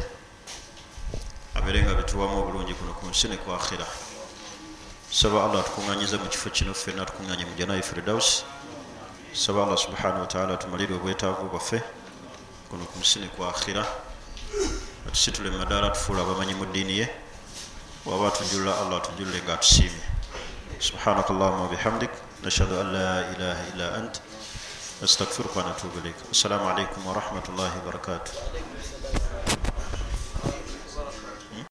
[1.55, 3.85] abere nga bituwamu obulungi kuno ku nsi ne ku akhira
[5.11, 8.45] saba allah atukuŋŋanyize mu kifo kino ffenna atukuŋŋanye mu janayi firdaus
[9.33, 11.85] saba allah subhanahu wataala atumalire obwetaavu bwaffe
[12.73, 13.85] kuno ku nsi ne ku akhira
[15.05, 17.28] atusitule mumadaala atufuula abamanyi mu ddiini ye
[18.09, 20.05] waba atunjulula allah atunjulule nga atusiimye
[20.81, 22.11] subhanaka allahuma wabihamdik
[22.45, 24.15] nashhadu an la ilaha illa ant.
[25.01, 28.33] Nastaghfiruka wa natubu ilaik assalamu alaikum warahmatullahi wabarakatuh